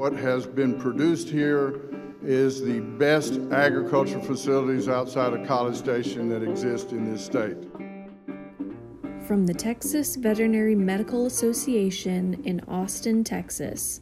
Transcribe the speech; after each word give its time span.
What 0.00 0.14
has 0.14 0.46
been 0.46 0.80
produced 0.80 1.28
here 1.28 1.78
is 2.22 2.62
the 2.62 2.80
best 2.80 3.34
agricultural 3.52 4.24
facilities 4.24 4.88
outside 4.88 5.34
of 5.34 5.46
College 5.46 5.76
Station 5.76 6.30
that 6.30 6.42
exist 6.42 6.92
in 6.92 7.12
this 7.12 7.22
state. 7.22 7.58
From 9.26 9.44
the 9.44 9.52
Texas 9.52 10.16
Veterinary 10.16 10.74
Medical 10.74 11.26
Association 11.26 12.40
in 12.46 12.62
Austin, 12.66 13.22
Texas, 13.22 14.00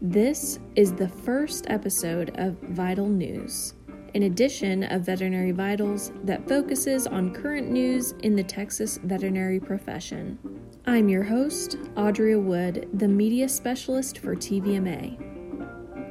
this 0.00 0.60
is 0.76 0.92
the 0.92 1.08
first 1.08 1.66
episode 1.68 2.30
of 2.36 2.56
Vital 2.70 3.08
News, 3.08 3.74
an 4.14 4.22
edition 4.22 4.84
of 4.84 5.02
Veterinary 5.02 5.50
Vitals 5.50 6.12
that 6.22 6.46
focuses 6.46 7.08
on 7.08 7.34
current 7.34 7.68
news 7.68 8.12
in 8.22 8.36
the 8.36 8.44
Texas 8.44 9.00
veterinary 9.02 9.58
profession. 9.58 10.38
I'm 10.86 11.08
your 11.08 11.24
host, 11.24 11.76
Audria 11.96 12.40
Wood, 12.40 12.88
the 12.94 13.08
media 13.08 13.48
specialist 13.48 14.18
for 14.18 14.36
TVMA. 14.36 15.29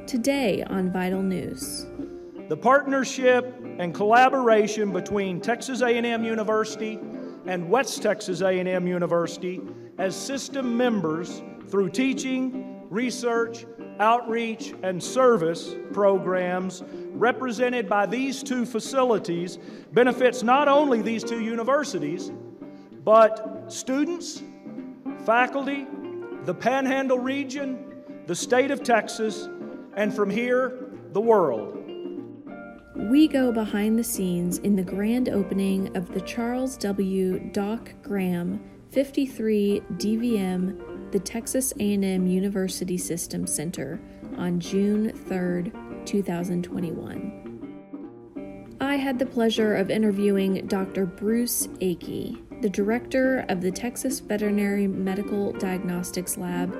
Today 0.06 0.64
on 0.64 0.90
Vital 0.90 1.22
News. 1.22 1.86
The 2.48 2.56
partnership 2.56 3.54
and 3.78 3.94
collaboration 3.94 4.92
between 4.92 5.40
Texas 5.40 5.82
A&M 5.82 6.24
University 6.24 6.98
and 7.46 7.68
West 7.70 8.02
Texas 8.02 8.40
A&M 8.40 8.86
University 8.86 9.60
as 9.98 10.16
system 10.16 10.76
members 10.76 11.42
through 11.68 11.90
teaching, 11.90 12.86
research, 12.90 13.66
outreach, 14.00 14.74
and 14.82 15.02
service 15.02 15.74
programs 15.92 16.82
represented 17.12 17.88
by 17.88 18.06
these 18.06 18.42
two 18.42 18.66
facilities 18.66 19.58
benefits 19.92 20.42
not 20.42 20.66
only 20.68 21.02
these 21.02 21.22
two 21.22 21.40
universities, 21.40 22.32
but 23.04 23.64
students, 23.68 24.42
faculty, 25.24 25.86
the 26.44 26.54
Panhandle 26.54 27.18
region, 27.18 28.02
the 28.26 28.34
state 28.34 28.70
of 28.70 28.82
Texas, 28.82 29.48
and 29.96 30.14
from 30.14 30.30
here, 30.30 30.90
the 31.12 31.20
world. 31.20 31.76
We 32.94 33.28
go 33.28 33.50
behind 33.50 33.98
the 33.98 34.04
scenes 34.04 34.58
in 34.58 34.76
the 34.76 34.82
grand 34.82 35.28
opening 35.28 35.96
of 35.96 36.12
the 36.12 36.20
Charles 36.20 36.76
W. 36.78 37.38
Doc 37.52 37.92
Graham 38.02 38.62
53 38.90 39.82
DVM, 39.94 41.12
the 41.12 41.20
Texas 41.20 41.72
A&M 41.78 42.26
University 42.26 42.98
System 42.98 43.46
Center 43.46 44.00
on 44.36 44.60
June 44.60 45.12
3, 45.12 45.72
2021. 46.04 48.76
I 48.80 48.96
had 48.96 49.18
the 49.18 49.26
pleasure 49.26 49.76
of 49.76 49.90
interviewing 49.90 50.66
Dr. 50.66 51.06
Bruce 51.06 51.66
Akey, 51.80 52.40
the 52.62 52.70
director 52.70 53.44
of 53.48 53.60
the 53.60 53.70
Texas 53.70 54.20
Veterinary 54.20 54.86
Medical 54.86 55.52
Diagnostics 55.52 56.36
Lab, 56.36 56.76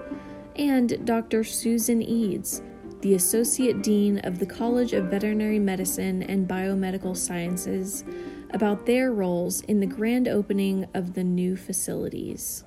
and 0.56 1.06
Dr. 1.06 1.45
Susan 1.45 2.03
Eads, 2.03 2.62
the 3.01 3.15
Associate 3.15 3.83
Dean 3.83 4.19
of 4.20 4.39
the 4.39 4.47
College 4.47 4.93
of 4.93 5.06
Veterinary 5.06 5.59
Medicine 5.59 6.23
and 6.23 6.48
Biomedical 6.48 7.17
Sciences, 7.17 8.05
about 8.51 8.87
their 8.87 9.12
roles 9.12 9.61
in 9.62 9.81
the 9.81 9.87
grand 9.87 10.29
opening 10.29 10.87
of 10.95 11.15
the 11.15 11.25
new 11.25 11.56
facilities. 11.56 12.65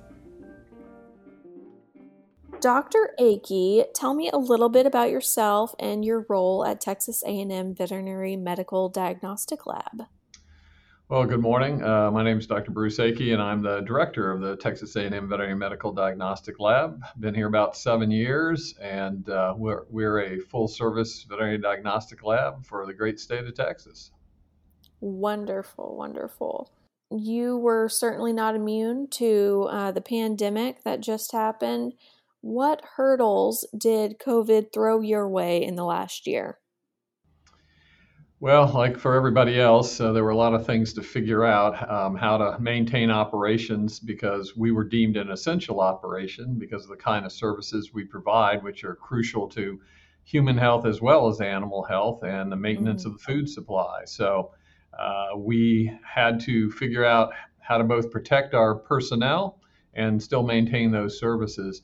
Dr. 2.60 3.14
Akey, 3.20 3.84
tell 3.94 4.14
me 4.14 4.30
a 4.32 4.38
little 4.38 4.70
bit 4.70 4.86
about 4.86 5.10
yourself 5.10 5.74
and 5.78 6.02
your 6.02 6.24
role 6.30 6.64
at 6.64 6.80
Texas 6.80 7.22
A&M 7.26 7.74
Veterinary 7.74 8.36
Medical 8.36 8.88
Diagnostic 8.88 9.66
Lab. 9.66 10.04
Well, 11.10 11.26
good 11.26 11.42
morning. 11.42 11.84
Uh, 11.84 12.10
my 12.10 12.24
name 12.24 12.38
is 12.38 12.46
Dr. 12.46 12.70
Bruce 12.70 12.96
Akey, 12.96 13.34
and 13.34 13.42
I'm 13.42 13.60
the 13.60 13.80
director 13.80 14.32
of 14.32 14.40
the 14.40 14.56
Texas 14.56 14.96
A&M 14.96 15.28
Veterinary 15.28 15.54
Medical 15.54 15.92
Diagnostic 15.92 16.58
Lab. 16.58 17.04
Been 17.20 17.34
here 17.34 17.46
about 17.46 17.76
seven 17.76 18.10
years, 18.10 18.74
and 18.80 19.28
uh, 19.28 19.52
we're, 19.54 19.82
we're 19.90 20.20
a 20.20 20.40
full-service 20.40 21.26
veterinary 21.28 21.58
diagnostic 21.58 22.24
lab 22.24 22.64
for 22.64 22.86
the 22.86 22.94
great 22.94 23.20
state 23.20 23.44
of 23.44 23.54
Texas. 23.54 24.12
Wonderful, 25.00 25.94
wonderful. 25.94 26.72
You 27.10 27.58
were 27.58 27.90
certainly 27.90 28.32
not 28.32 28.54
immune 28.54 29.08
to 29.10 29.68
uh, 29.70 29.92
the 29.92 30.00
pandemic 30.00 30.84
that 30.84 31.00
just 31.02 31.32
happened. 31.32 31.92
What 32.40 32.80
hurdles 32.96 33.66
did 33.76 34.18
COVID 34.18 34.72
throw 34.72 35.02
your 35.02 35.28
way 35.28 35.62
in 35.62 35.76
the 35.76 35.84
last 35.84 36.26
year? 36.26 36.60
Well, 38.44 38.70
like 38.74 38.98
for 38.98 39.14
everybody 39.14 39.58
else, 39.58 39.98
uh, 39.98 40.12
there 40.12 40.22
were 40.22 40.28
a 40.28 40.36
lot 40.36 40.52
of 40.52 40.66
things 40.66 40.92
to 40.92 41.02
figure 41.02 41.46
out 41.46 41.90
um, 41.90 42.14
how 42.14 42.36
to 42.36 42.58
maintain 42.60 43.10
operations 43.10 43.98
because 43.98 44.54
we 44.54 44.70
were 44.70 44.84
deemed 44.84 45.16
an 45.16 45.30
essential 45.30 45.80
operation 45.80 46.58
because 46.58 46.82
of 46.82 46.90
the 46.90 47.02
kind 47.02 47.24
of 47.24 47.32
services 47.32 47.94
we 47.94 48.04
provide, 48.04 48.62
which 48.62 48.84
are 48.84 48.96
crucial 48.96 49.48
to 49.48 49.80
human 50.24 50.58
health 50.58 50.84
as 50.84 51.00
well 51.00 51.26
as 51.26 51.40
animal 51.40 51.84
health 51.84 52.22
and 52.22 52.52
the 52.52 52.56
maintenance 52.56 53.04
mm-hmm. 53.04 53.12
of 53.12 53.18
the 53.18 53.24
food 53.24 53.48
supply. 53.48 54.02
So 54.04 54.50
uh, 54.92 55.38
we 55.38 55.90
had 56.06 56.38
to 56.40 56.70
figure 56.70 57.06
out 57.06 57.32
how 57.60 57.78
to 57.78 57.84
both 57.84 58.10
protect 58.10 58.52
our 58.52 58.74
personnel 58.74 59.58
and 59.94 60.22
still 60.22 60.42
maintain 60.42 60.90
those 60.90 61.18
services. 61.18 61.80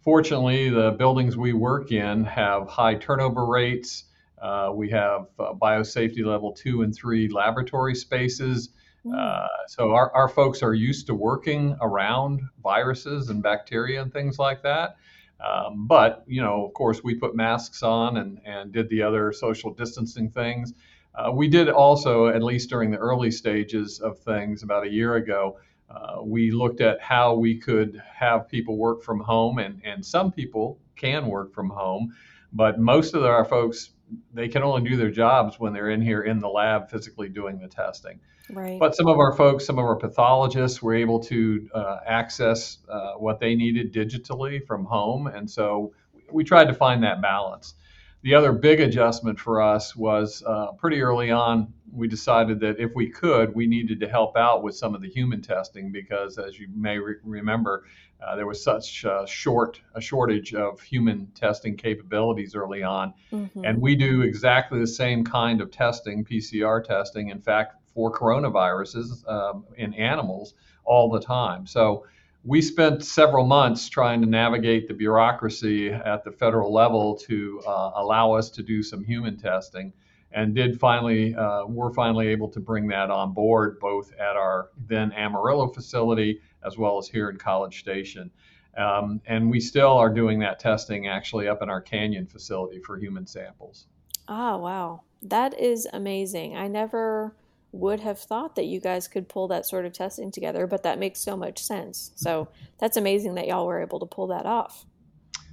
Fortunately, 0.00 0.70
the 0.70 0.92
buildings 0.92 1.36
we 1.36 1.54
work 1.54 1.90
in 1.90 2.22
have 2.22 2.68
high 2.68 2.94
turnover 2.94 3.44
rates. 3.44 4.04
Uh, 4.40 4.70
we 4.74 4.90
have 4.90 5.26
uh, 5.38 5.52
biosafety 5.54 6.24
level 6.24 6.52
two 6.52 6.82
and 6.82 6.94
three 6.94 7.28
laboratory 7.28 7.94
spaces. 7.94 8.70
Hmm. 9.02 9.12
Uh, 9.16 9.46
so 9.68 9.92
our, 9.92 10.12
our 10.14 10.28
folks 10.28 10.62
are 10.62 10.74
used 10.74 11.06
to 11.06 11.14
working 11.14 11.76
around 11.80 12.40
viruses 12.62 13.30
and 13.30 13.42
bacteria 13.42 14.02
and 14.02 14.12
things 14.12 14.38
like 14.38 14.62
that. 14.62 14.96
Um, 15.44 15.86
but, 15.86 16.24
you 16.26 16.40
know, 16.40 16.64
of 16.64 16.72
course, 16.74 17.02
we 17.02 17.14
put 17.14 17.34
masks 17.34 17.82
on 17.82 18.16
and, 18.16 18.40
and 18.46 18.72
did 18.72 18.88
the 18.88 19.02
other 19.02 19.32
social 19.32 19.74
distancing 19.74 20.30
things. 20.30 20.72
Uh, 21.14 21.30
we 21.32 21.48
did 21.48 21.68
also, 21.68 22.28
at 22.28 22.42
least 22.42 22.70
during 22.70 22.90
the 22.90 22.96
early 22.96 23.30
stages 23.30 24.00
of 24.00 24.18
things 24.18 24.62
about 24.62 24.86
a 24.86 24.90
year 24.90 25.16
ago, 25.16 25.58
uh, 25.90 26.22
we 26.22 26.50
looked 26.50 26.80
at 26.80 27.00
how 27.00 27.34
we 27.34 27.58
could 27.58 28.00
have 28.12 28.48
people 28.48 28.76
work 28.78 29.02
from 29.02 29.20
home, 29.20 29.58
and, 29.58 29.80
and 29.84 30.04
some 30.04 30.32
people 30.32 30.78
can 30.96 31.26
work 31.26 31.52
from 31.52 31.68
home, 31.68 32.14
but 32.52 32.78
most 32.78 33.14
of 33.14 33.22
our 33.24 33.44
folks 33.44 33.90
they 34.32 34.48
can 34.48 34.62
only 34.62 34.88
do 34.88 34.96
their 34.96 35.10
jobs 35.10 35.58
when 35.58 35.72
they're 35.72 35.90
in 35.90 36.02
here 36.02 36.22
in 36.22 36.38
the 36.38 36.48
lab 36.48 36.90
physically 36.90 37.28
doing 37.28 37.58
the 37.58 37.68
testing. 37.68 38.20
Right. 38.50 38.78
But 38.78 38.94
some 38.94 39.08
of 39.08 39.18
our 39.18 39.32
folks, 39.32 39.64
some 39.64 39.78
of 39.78 39.84
our 39.84 39.96
pathologists 39.96 40.82
were 40.82 40.94
able 40.94 41.20
to 41.20 41.68
uh, 41.74 41.98
access 42.06 42.78
uh, 42.88 43.12
what 43.14 43.40
they 43.40 43.54
needed 43.54 43.92
digitally 43.92 44.64
from 44.66 44.84
home. 44.84 45.26
And 45.26 45.50
so 45.50 45.94
we 46.30 46.44
tried 46.44 46.66
to 46.66 46.74
find 46.74 47.02
that 47.04 47.22
balance. 47.22 47.74
The 48.24 48.34
other 48.34 48.52
big 48.52 48.80
adjustment 48.80 49.38
for 49.38 49.60
us 49.60 49.94
was 49.94 50.42
uh, 50.46 50.72
pretty 50.78 51.02
early 51.02 51.30
on, 51.30 51.70
we 51.92 52.08
decided 52.08 52.58
that 52.60 52.80
if 52.80 52.90
we 52.94 53.10
could, 53.10 53.54
we 53.54 53.66
needed 53.66 54.00
to 54.00 54.08
help 54.08 54.34
out 54.34 54.62
with 54.62 54.74
some 54.74 54.94
of 54.94 55.02
the 55.02 55.10
human 55.10 55.42
testing 55.42 55.92
because, 55.92 56.38
as 56.38 56.58
you 56.58 56.66
may 56.74 56.96
re- 56.96 57.16
remember, 57.22 57.84
uh, 58.26 58.34
there 58.34 58.46
was 58.46 58.64
such 58.64 59.04
a 59.04 59.26
short 59.28 59.78
a 59.94 60.00
shortage 60.00 60.54
of 60.54 60.80
human 60.80 61.26
testing 61.34 61.76
capabilities 61.76 62.54
early 62.54 62.82
on, 62.82 63.12
mm-hmm. 63.30 63.62
and 63.62 63.78
we 63.78 63.94
do 63.94 64.22
exactly 64.22 64.80
the 64.80 64.86
same 64.86 65.22
kind 65.22 65.60
of 65.60 65.70
testing, 65.70 66.24
PCR 66.24 66.82
testing, 66.82 67.28
in 67.28 67.42
fact, 67.42 67.76
for 67.92 68.10
coronaviruses 68.10 69.28
um, 69.30 69.66
in 69.76 69.92
animals 69.92 70.54
all 70.86 71.10
the 71.10 71.20
time. 71.20 71.66
So 71.66 72.06
we 72.44 72.60
spent 72.60 73.02
several 73.04 73.46
months 73.46 73.88
trying 73.88 74.20
to 74.20 74.28
navigate 74.28 74.86
the 74.86 74.94
bureaucracy 74.94 75.90
at 75.90 76.24
the 76.24 76.30
federal 76.30 76.72
level 76.72 77.16
to 77.16 77.60
uh, 77.66 77.92
allow 77.96 78.32
us 78.32 78.50
to 78.50 78.62
do 78.62 78.82
some 78.82 79.02
human 79.02 79.36
testing 79.36 79.92
and 80.32 80.54
did 80.54 80.78
finally 80.78 81.34
uh, 81.34 81.64
we're 81.66 81.92
finally 81.92 82.28
able 82.28 82.48
to 82.48 82.60
bring 82.60 82.86
that 82.88 83.10
on 83.10 83.32
board 83.32 83.78
both 83.80 84.12
at 84.14 84.36
our 84.36 84.70
then 84.86 85.10
Amarillo 85.12 85.68
facility 85.68 86.40
as 86.64 86.76
well 86.76 86.98
as 86.98 87.08
here 87.08 87.30
in 87.30 87.36
College 87.36 87.78
Station. 87.78 88.30
Um, 88.76 89.20
and 89.26 89.50
we 89.50 89.60
still 89.60 89.92
are 89.92 90.12
doing 90.12 90.40
that 90.40 90.58
testing 90.58 91.06
actually 91.06 91.48
up 91.48 91.62
in 91.62 91.70
our 91.70 91.80
Canyon 91.80 92.26
facility 92.26 92.80
for 92.80 92.98
human 92.98 93.26
samples. 93.26 93.86
Oh, 94.26 94.58
wow. 94.58 95.02
That 95.22 95.58
is 95.58 95.86
amazing. 95.92 96.56
I 96.56 96.66
never 96.66 97.34
would 97.74 98.00
have 98.00 98.18
thought 98.18 98.54
that 98.54 98.66
you 98.66 98.80
guys 98.80 99.08
could 99.08 99.28
pull 99.28 99.48
that 99.48 99.66
sort 99.66 99.84
of 99.84 99.92
testing 99.92 100.30
together, 100.30 100.66
but 100.66 100.84
that 100.84 100.98
makes 100.98 101.20
so 101.20 101.36
much 101.36 101.62
sense. 101.62 102.12
So 102.14 102.48
that's 102.78 102.96
amazing 102.96 103.34
that 103.34 103.46
y'all 103.46 103.66
were 103.66 103.82
able 103.82 104.00
to 104.00 104.06
pull 104.06 104.28
that 104.28 104.46
off. 104.46 104.86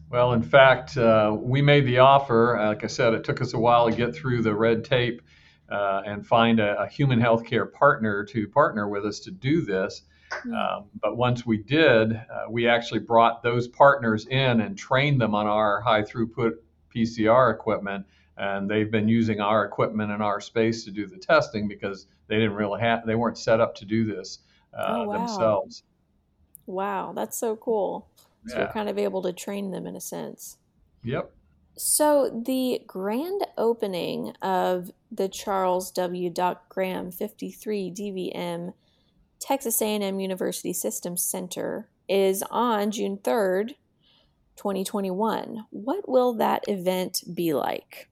Well, 0.10 0.34
in 0.34 0.44
fact, 0.44 0.98
uh, 0.98 1.36
we 1.40 1.62
made 1.62 1.86
the 1.86 2.00
offer. 2.00 2.58
Like 2.60 2.84
I 2.84 2.88
said, 2.88 3.14
it 3.14 3.24
took 3.24 3.42
us 3.42 3.54
a 3.54 3.58
while 3.58 3.90
to 3.90 3.96
get 3.96 4.14
through 4.14 4.42
the 4.44 4.54
red 4.54 4.84
tape 4.84 5.22
uh, 5.72 6.02
and 6.06 6.26
find 6.26 6.60
a, 6.60 6.82
a, 6.82 6.88
human 6.88 7.18
healthcare 7.18 7.72
partner 7.72 8.26
to 8.26 8.48
partner 8.50 8.90
with 8.90 9.06
us 9.06 9.22
to 9.22 9.32
do 9.32 9.62
this. 9.62 10.02
Hmm. 10.32 10.54
Um, 10.54 10.86
but 11.02 11.16
once 11.16 11.46
we 11.46 11.58
did, 11.58 12.14
uh, 12.14 12.46
we 12.50 12.68
actually 12.68 13.00
brought 13.00 13.42
those 13.42 13.70
partners 13.70 14.28
in 14.28 14.62
and 14.62 14.78
trained 14.78 15.22
them 15.22 15.34
on 15.34 15.48
our 15.48 15.80
high 15.80 16.02
throughput 16.02 16.56
PCR 16.94 17.54
equipment. 17.54 18.06
And 18.42 18.68
they've 18.68 18.90
been 18.90 19.08
using 19.08 19.40
our 19.40 19.66
equipment 19.66 20.12
and 20.12 20.24
our 20.24 20.42
space 20.42 20.84
to 20.86 20.92
do 20.92 21.06
the 21.06 21.18
testing 21.18 21.68
because 21.68 22.08
they 22.28 22.38
didn't 22.38 22.56
really 22.56 22.82
have, 22.82 23.06
they 23.06 23.14
weren't 23.14 23.38
set 23.38 23.60
up 23.60 23.76
to 23.76 23.86
do 23.86 24.04
this 24.04 24.40
uh, 24.74 24.86
oh, 24.88 25.04
wow. 25.04 25.18
themselves. 25.20 25.84
Wow, 26.66 27.14
that's 27.16 27.38
so 27.38 27.56
cool. 27.56 28.08
So 28.48 28.56
yeah. 28.56 28.64
you're 28.64 28.74
kind 28.74 28.90
of 28.90 28.98
able 28.98 29.22
to 29.22 29.32
train 29.32 29.70
them 29.70 29.86
in 29.86 29.96
a 29.96 30.02
sense. 30.02 30.58
Yep. 31.04 31.32
So 31.78 32.42
the 32.46 32.82
grand 32.88 33.46
opening 33.60 34.34
of 34.42 34.90
the 35.12 35.30
Charles 35.30 35.92
W. 35.92 36.32
Doc 36.32 36.68
Graham 36.68 37.12
53 37.12 37.92
DVM 37.92 38.74
Texas 39.40 39.82
A&M 39.84 40.20
University 40.20 40.74
Systems 40.74 41.24
Center 41.24 41.90
is 42.10 42.44
on 42.50 42.90
June 42.90 43.18
3rd, 43.18 43.76
2021. 44.56 45.66
What 45.70 46.10
will 46.10 46.34
that 46.34 46.64
event 46.68 47.24
be 47.32 47.54
like? 47.54 48.11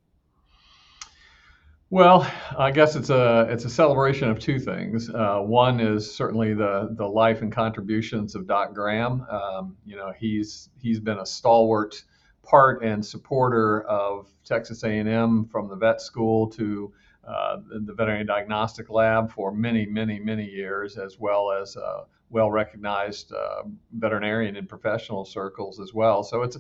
Well, 1.92 2.32
I 2.56 2.70
guess 2.70 2.96
it's 2.96 3.10
a 3.10 3.48
it's 3.50 3.66
a 3.66 3.70
celebration 3.70 4.30
of 4.30 4.38
two 4.38 4.60
things. 4.60 5.10
Uh, 5.10 5.40
one 5.40 5.80
is 5.80 6.14
certainly 6.14 6.54
the 6.54 6.90
the 6.92 7.06
life 7.08 7.42
and 7.42 7.52
contributions 7.52 8.36
of 8.36 8.46
Doc 8.46 8.76
Graham. 8.76 9.26
Um, 9.30 9.76
you 9.86 9.96
know, 9.96 10.14
he's 10.18 10.70
he's 10.78 11.00
been 11.00 11.18
a 11.18 11.26
stalwart 11.26 12.04
part 12.44 12.84
and 12.84 13.04
supporter 13.04 13.82
of 13.84 14.28
Texas 14.46 14.84
A&M 14.84 15.48
from 15.48 15.68
the 15.68 15.76
vet 15.76 16.00
school 16.00 16.48
to 16.52 16.94
uh, 17.28 17.58
the 17.86 17.94
veterinary 17.94 18.24
diagnostic 18.24 18.90
lab 18.90 19.32
for 19.32 19.52
many, 19.52 19.86
many, 19.88 20.20
many 20.20 20.46
years, 20.46 20.96
as 20.98 21.18
well 21.20 21.52
as 21.52 21.76
a 21.76 22.04
well 22.30 22.52
recognized 22.52 23.34
uh, 23.34 23.64
veterinarian 23.94 24.56
in 24.56 24.68
professional 24.68 25.26
circles 25.26 25.80
as 25.80 25.92
well. 25.92 26.24
So 26.24 26.44
it's 26.44 26.58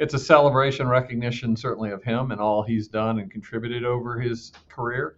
it's 0.00 0.14
a 0.14 0.18
celebration 0.18 0.88
recognition 0.88 1.54
certainly 1.54 1.90
of 1.90 2.02
him 2.02 2.30
and 2.30 2.40
all 2.40 2.62
he's 2.62 2.88
done 2.88 3.18
and 3.18 3.30
contributed 3.30 3.84
over 3.84 4.18
his 4.18 4.50
career. 4.70 5.16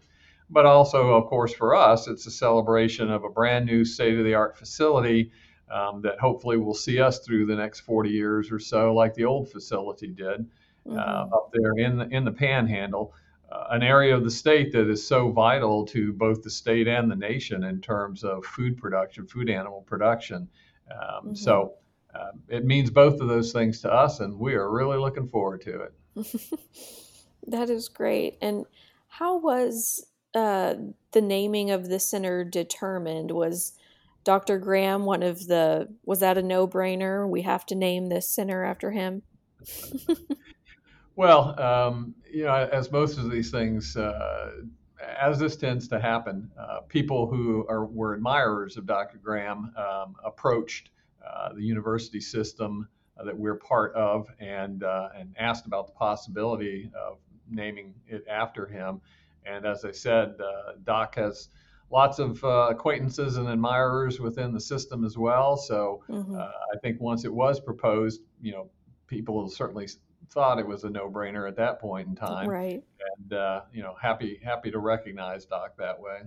But 0.51 0.67
also, 0.67 1.15
of 1.15 1.27
course, 1.27 1.55
for 1.55 1.77
us, 1.77 2.09
it's 2.09 2.27
a 2.27 2.33
celebration 2.33 3.09
of 3.09 3.23
a 3.23 3.29
brand 3.29 3.65
new 3.65 3.85
state 3.85 4.19
of 4.19 4.25
the 4.25 4.35
art 4.35 4.59
facility 4.59 5.31
um, 5.71 6.03
that 6.03 6.19
hopefully 6.19 6.57
will 6.57 6.75
see 6.75 7.01
us 7.01 7.21
through 7.21 7.47
the 7.47 7.55
next 7.55 7.81
40 7.81 8.11
years 8.11 8.51
or 8.51 8.59
so, 8.59 8.93
like 8.93 9.15
the 9.15 9.25
old 9.25 9.49
facility 9.51 10.09
did 10.09 10.27
uh, 10.27 10.91
mm-hmm. 10.91 10.99
uh, 10.99 11.37
up 11.37 11.53
there 11.53 11.75
in 11.79 11.99
the, 11.99 12.09
in 12.09 12.25
the 12.25 12.33
panhandle. 12.33 13.15
Uh, 13.53 13.67
an 13.71 13.85
area 13.85 14.17
of 14.17 14.25
the 14.25 14.31
state 14.31 14.73
that 14.73 14.91
is 14.91 15.07
so 15.07 15.31
vital 15.31 15.87
to 15.87 16.13
both 16.15 16.43
the 16.43 16.51
state 16.51 16.89
and 16.89 17.09
the 17.09 17.17
nation 17.17 17.63
in 17.63 17.81
terms 17.81 18.25
of 18.25 18.45
food 18.45 18.77
production, 18.77 19.29
food 19.29 19.49
animal 19.49 19.83
production. 19.83 20.49
Um, 20.91 20.99
mm-hmm. 20.99 21.35
So 21.35 21.75
uh, 22.15 22.33
it 22.49 22.65
means 22.65 22.91
both 22.91 23.21
of 23.21 23.29
those 23.29 23.53
things 23.53 23.81
to 23.83 23.93
us, 23.93 24.21
and 24.21 24.39
we 24.39 24.55
are 24.55 24.71
really 24.71 24.99
looking 24.99 25.29
forward 25.29 25.63
to 25.63 25.81
it. 25.81 25.95
that 27.47 27.71
is 27.71 27.89
great. 27.89 28.37
And 28.43 28.67
how 29.09 29.39
was 29.39 30.07
uh, 30.35 30.75
the 31.13 31.21
naming 31.21 31.71
of 31.71 31.89
the 31.89 31.99
center 31.99 32.45
determined? 32.45 33.31
Was 33.31 33.73
Dr. 34.25 34.59
Graham 34.59 35.05
one 35.05 35.23
of 35.23 35.47
the, 35.47 35.89
was 36.05 36.21
that 36.21 36.39
a 36.39 36.43
no 36.43 36.69
brainer? 36.69 37.29
We 37.29 37.43
have 37.43 37.65
to 37.67 37.75
name 37.75 38.09
this 38.09 38.29
center 38.29 38.65
after 38.65 38.91
him? 38.91 39.23
well, 41.17 41.59
um, 41.61 42.15
you 42.31 42.45
know, 42.45 42.69
as 42.73 42.93
most 42.93 43.19
of 43.19 43.31
these 43.31 43.51
things, 43.51 43.97
uh, 43.97 44.51
as 45.21 45.39
this 45.39 45.57
tends 45.57 45.89
to 45.89 46.01
happen, 46.01 46.51
uh, 46.59 46.81
people 46.89 47.27
who 47.27 47.67
are 47.69 47.87
were 47.87 48.15
admirers 48.15 48.77
of 48.77 48.87
Dr. 48.87 49.19
Graham 49.19 49.73
um, 49.77 50.15
approached 50.25 50.91
the 51.55 51.63
university 51.63 52.21
system 52.21 52.89
uh, 53.19 53.25
that 53.25 53.37
we're 53.37 53.57
part 53.57 53.95
of 53.95 54.29
and, 54.41 54.83
uh, 54.83 55.09
and 55.17 55.35
asked 55.39 55.67
about 55.67 55.87
the 55.87 55.93
possibility 55.93 56.91
of 56.95 57.19
naming 57.51 57.95
it 58.07 58.25
after 58.29 58.67
him. 58.67 59.01
And 59.45 59.67
as 59.67 59.85
I 59.85 59.93
said, 59.93 60.37
Doc 60.85 61.17
has 61.17 61.49
lots 61.93 62.19
of 62.19 62.43
uh, 62.43 62.69
acquaintances 62.71 63.37
and 63.37 63.49
admirers 63.49 64.19
within 64.19 64.53
the 64.53 64.61
system 64.61 65.05
as 65.05 65.17
well. 65.19 65.57
So 65.57 66.03
mm-hmm. 66.09 66.35
uh, 66.35 66.39
I 66.41 66.79
think 66.81 67.01
once 67.01 67.25
it 67.25 67.33
was 67.33 67.61
proposed, 67.61 68.23
you 68.41 68.53
know, 68.53 68.71
people 69.07 69.49
certainly 69.49 69.89
thought 70.31 70.59
it 70.59 70.67
was 70.67 70.85
a 70.85 70.91
no-brainer 70.91 71.47
at 71.47 71.57
that 71.57 71.81
point 71.81 72.09
in 72.09 72.15
time. 72.17 72.49
Right. 72.49 72.83
And 73.19 73.33
uh, 73.35 73.61
you 73.73 73.83
know, 73.83 73.95
happy 74.01 74.41
happy 74.43 74.71
to 74.71 74.79
recognize 74.79 75.45
Doc 75.45 75.77
that 75.79 76.01
way. 76.01 76.23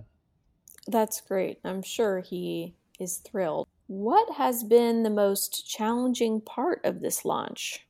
That's 0.86 1.20
great. 1.20 1.58
I'm 1.64 1.82
sure 1.82 2.20
he 2.20 2.76
is 3.00 3.16
thrilled. 3.18 3.66
What 3.86 4.34
has 4.34 4.64
been 4.64 5.02
the 5.02 5.10
most 5.10 5.68
challenging 5.68 6.40
part 6.40 6.80
of 6.84 7.00
this 7.00 7.24
launch? 7.24 7.86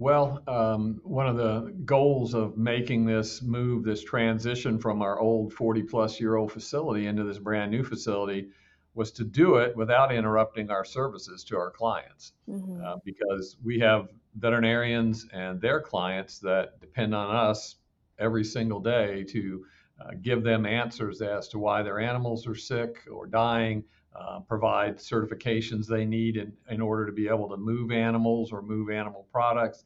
Well, 0.00 0.42
um, 0.46 1.00
one 1.02 1.26
of 1.26 1.36
the 1.36 1.74
goals 1.84 2.34
of 2.34 2.56
making 2.56 3.04
this 3.04 3.42
move, 3.42 3.84
this 3.84 4.02
transition 4.02 4.78
from 4.78 5.02
our 5.02 5.18
old 5.18 5.52
40 5.52 5.82
plus 5.82 6.20
year 6.20 6.36
old 6.36 6.52
facility 6.52 7.06
into 7.06 7.24
this 7.24 7.38
brand 7.38 7.70
new 7.70 7.82
facility, 7.82 8.48
was 8.94 9.10
to 9.12 9.24
do 9.24 9.56
it 9.56 9.76
without 9.76 10.12
interrupting 10.12 10.70
our 10.70 10.84
services 10.84 11.44
to 11.44 11.56
our 11.56 11.70
clients. 11.70 12.32
Mm-hmm. 12.48 12.84
Uh, 12.84 12.96
because 13.04 13.56
we 13.64 13.78
have 13.80 14.08
veterinarians 14.36 15.26
and 15.32 15.60
their 15.60 15.80
clients 15.80 16.38
that 16.40 16.80
depend 16.80 17.14
on 17.14 17.34
us 17.34 17.76
every 18.18 18.44
single 18.44 18.80
day 18.80 19.24
to 19.24 19.64
uh, 20.00 20.10
give 20.22 20.42
them 20.42 20.66
answers 20.66 21.20
as 21.20 21.48
to 21.48 21.58
why 21.58 21.82
their 21.82 21.98
animals 21.98 22.46
are 22.46 22.54
sick 22.54 22.98
or 23.10 23.26
dying, 23.26 23.82
uh, 24.14 24.40
provide 24.40 24.98
certifications 24.98 25.86
they 25.86 26.04
need 26.04 26.36
in, 26.36 26.52
in 26.70 26.80
order 26.80 27.06
to 27.06 27.12
be 27.12 27.28
able 27.28 27.48
to 27.48 27.56
move 27.56 27.90
animals 27.90 28.52
or 28.52 28.62
move 28.62 28.90
animal 28.90 29.26
products. 29.32 29.84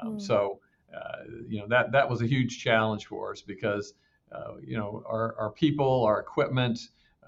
Um, 0.00 0.16
mm. 0.16 0.22
So, 0.22 0.60
uh, 0.94 1.24
you 1.48 1.58
know, 1.60 1.66
that, 1.68 1.92
that 1.92 2.08
was 2.08 2.22
a 2.22 2.26
huge 2.26 2.62
challenge 2.62 3.06
for 3.06 3.32
us 3.32 3.42
because, 3.42 3.94
uh, 4.30 4.56
you 4.62 4.76
know, 4.76 5.02
our, 5.06 5.34
our 5.38 5.50
people, 5.50 6.04
our 6.04 6.20
equipment, 6.20 6.78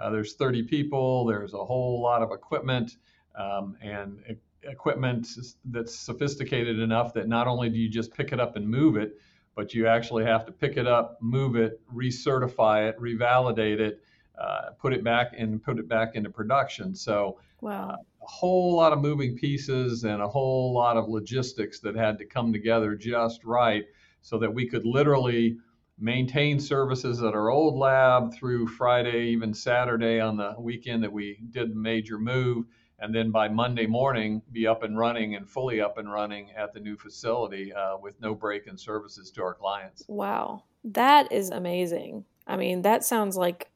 uh, 0.00 0.10
there's 0.10 0.34
30 0.34 0.64
people, 0.64 1.24
there's 1.24 1.54
a 1.54 1.64
whole 1.64 2.02
lot 2.02 2.22
of 2.22 2.30
equipment 2.32 2.96
um, 3.36 3.76
and 3.80 4.18
e- 4.30 4.34
equipment 4.62 5.28
that's 5.66 5.94
sophisticated 5.94 6.78
enough 6.78 7.14
that 7.14 7.28
not 7.28 7.46
only 7.46 7.68
do 7.68 7.78
you 7.78 7.88
just 7.88 8.12
pick 8.12 8.32
it 8.32 8.40
up 8.40 8.56
and 8.56 8.68
move 8.68 8.96
it, 8.96 9.18
but 9.54 9.74
you 9.74 9.86
actually 9.86 10.24
have 10.24 10.44
to 10.46 10.52
pick 10.52 10.76
it 10.76 10.86
up, 10.86 11.18
move 11.20 11.56
it, 11.56 11.80
recertify 11.92 12.88
it, 12.88 12.98
revalidate 12.98 13.78
it, 13.78 14.00
uh, 14.38 14.70
put 14.78 14.92
it 14.92 15.04
back 15.04 15.32
and 15.36 15.62
put 15.62 15.78
it 15.78 15.88
back 15.88 16.14
into 16.14 16.30
production. 16.30 16.94
So 16.94 17.38
wow. 17.60 17.90
Uh, 17.90 17.96
a 18.22 18.26
whole 18.26 18.74
lot 18.74 18.92
of 18.92 19.00
moving 19.00 19.36
pieces 19.36 20.04
and 20.04 20.22
a 20.22 20.28
whole 20.28 20.72
lot 20.72 20.96
of 20.96 21.08
logistics 21.08 21.80
that 21.80 21.94
had 21.94 22.18
to 22.18 22.24
come 22.24 22.52
together 22.52 22.94
just 22.94 23.44
right 23.44 23.84
so 24.22 24.38
that 24.38 24.52
we 24.52 24.66
could 24.66 24.86
literally 24.86 25.58
maintain 25.98 26.58
services 26.58 27.22
at 27.22 27.34
our 27.34 27.50
old 27.50 27.76
lab 27.76 28.34
through 28.34 28.66
Friday, 28.66 29.28
even 29.28 29.54
Saturday 29.54 30.20
on 30.20 30.36
the 30.36 30.54
weekend 30.58 31.02
that 31.04 31.12
we 31.12 31.38
did 31.50 31.70
the 31.70 31.76
major 31.76 32.18
move 32.18 32.64
and 33.04 33.14
then 33.14 33.30
by 33.30 33.48
Monday 33.48 33.86
morning 33.86 34.40
be 34.50 34.66
up 34.66 34.82
and 34.82 34.98
running 34.98 35.34
and 35.34 35.46
fully 35.46 35.78
up 35.78 35.98
and 35.98 36.10
running 36.10 36.50
at 36.56 36.72
the 36.72 36.80
new 36.80 36.96
facility 36.96 37.70
uh, 37.70 37.98
with 37.98 38.18
no 38.18 38.34
break 38.34 38.66
in 38.66 38.78
services 38.78 39.30
to 39.32 39.42
our 39.42 39.52
clients. 39.52 40.04
Wow, 40.08 40.62
that 40.84 41.30
is 41.30 41.50
amazing. 41.50 42.24
I 42.46 42.56
mean, 42.56 42.80
that 42.80 43.04
sounds 43.04 43.36
like 43.36 43.70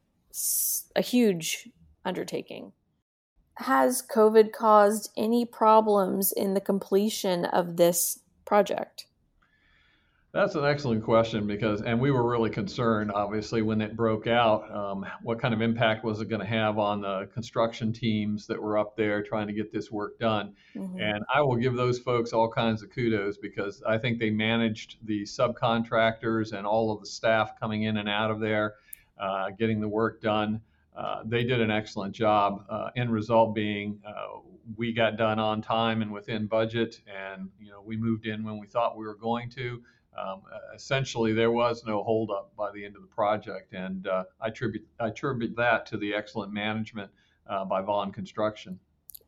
a 0.95 1.01
huge 1.01 1.69
undertaking. 2.03 2.71
Has 3.57 4.01
COVID 4.01 4.51
caused 4.51 5.11
any 5.15 5.45
problems 5.45 6.31
in 6.31 6.55
the 6.55 6.61
completion 6.61 7.45
of 7.45 7.77
this 7.77 8.21
project? 8.45 9.05
That's 10.31 10.53
an 10.53 10.63
excellent 10.63 11.03
question 11.03 11.47
because, 11.47 11.81
and 11.81 11.99
we 11.99 12.11
were 12.11 12.29
really 12.29 12.51
concerned, 12.51 13.11
obviously, 13.11 13.63
when 13.63 13.81
it 13.81 13.95
broke 13.95 14.27
out. 14.27 14.71
Um, 14.71 15.03
what 15.23 15.39
kind 15.39 15.55
of 15.55 15.61
impact 15.61 16.03
was 16.03 16.21
it 16.21 16.29
going 16.29 16.41
to 16.41 16.47
have 16.47 16.77
on 16.77 17.01
the 17.01 17.27
construction 17.33 17.91
teams 17.91 18.45
that 18.45 18.61
were 18.61 18.77
up 18.77 18.95
there 18.95 19.23
trying 19.23 19.47
to 19.47 19.53
get 19.53 19.71
this 19.71 19.89
work 19.89 20.19
done? 20.19 20.53
Mm-hmm. 20.75 20.99
And 20.99 21.23
I 21.33 21.41
will 21.41 21.55
give 21.55 21.75
those 21.75 21.97
folks 21.97 22.31
all 22.31 22.47
kinds 22.47 22.83
of 22.83 22.91
kudos 22.91 23.37
because 23.37 23.81
I 23.87 23.97
think 23.97 24.19
they 24.19 24.29
managed 24.29 24.97
the 25.03 25.23
subcontractors 25.23 26.53
and 26.53 26.67
all 26.67 26.91
of 26.91 26.99
the 26.99 27.07
staff 27.07 27.59
coming 27.59 27.83
in 27.83 27.97
and 27.97 28.07
out 28.07 28.29
of 28.29 28.39
there, 28.39 28.75
uh, 29.19 29.49
getting 29.57 29.81
the 29.81 29.89
work 29.89 30.21
done. 30.21 30.61
Uh, 30.95 31.23
they 31.25 31.43
did 31.43 31.59
an 31.59 31.71
excellent 31.71 32.13
job. 32.13 32.65
Uh, 32.69 32.89
end 32.95 33.11
result 33.11 33.55
being, 33.55 33.99
uh, 34.05 34.41
we 34.77 34.93
got 34.93 35.17
done 35.17 35.39
on 35.39 35.61
time 35.61 36.03
and 36.03 36.11
within 36.11 36.45
budget, 36.45 37.01
and 37.07 37.49
you 37.59 37.71
know 37.71 37.81
we 37.83 37.97
moved 37.97 38.27
in 38.27 38.43
when 38.43 38.59
we 38.59 38.67
thought 38.67 38.95
we 38.95 39.05
were 39.05 39.15
going 39.15 39.49
to 39.49 39.81
um, 40.19 40.41
essentially 40.75 41.33
there 41.33 41.51
was 41.51 41.83
no 41.85 42.03
holdup 42.03 42.55
by 42.55 42.71
the 42.71 42.85
end 42.85 42.95
of 42.95 43.01
the 43.01 43.07
project, 43.07 43.73
and 43.73 44.07
uh, 44.07 44.23
I 44.41 44.47
attribute 44.47 44.87
I 44.99 45.07
attribute 45.07 45.55
that 45.57 45.85
to 45.87 45.97
the 45.97 46.13
excellent 46.13 46.51
management 46.53 47.11
uh, 47.47 47.65
by 47.65 47.81
Vaughn 47.81 48.11
Construction. 48.11 48.79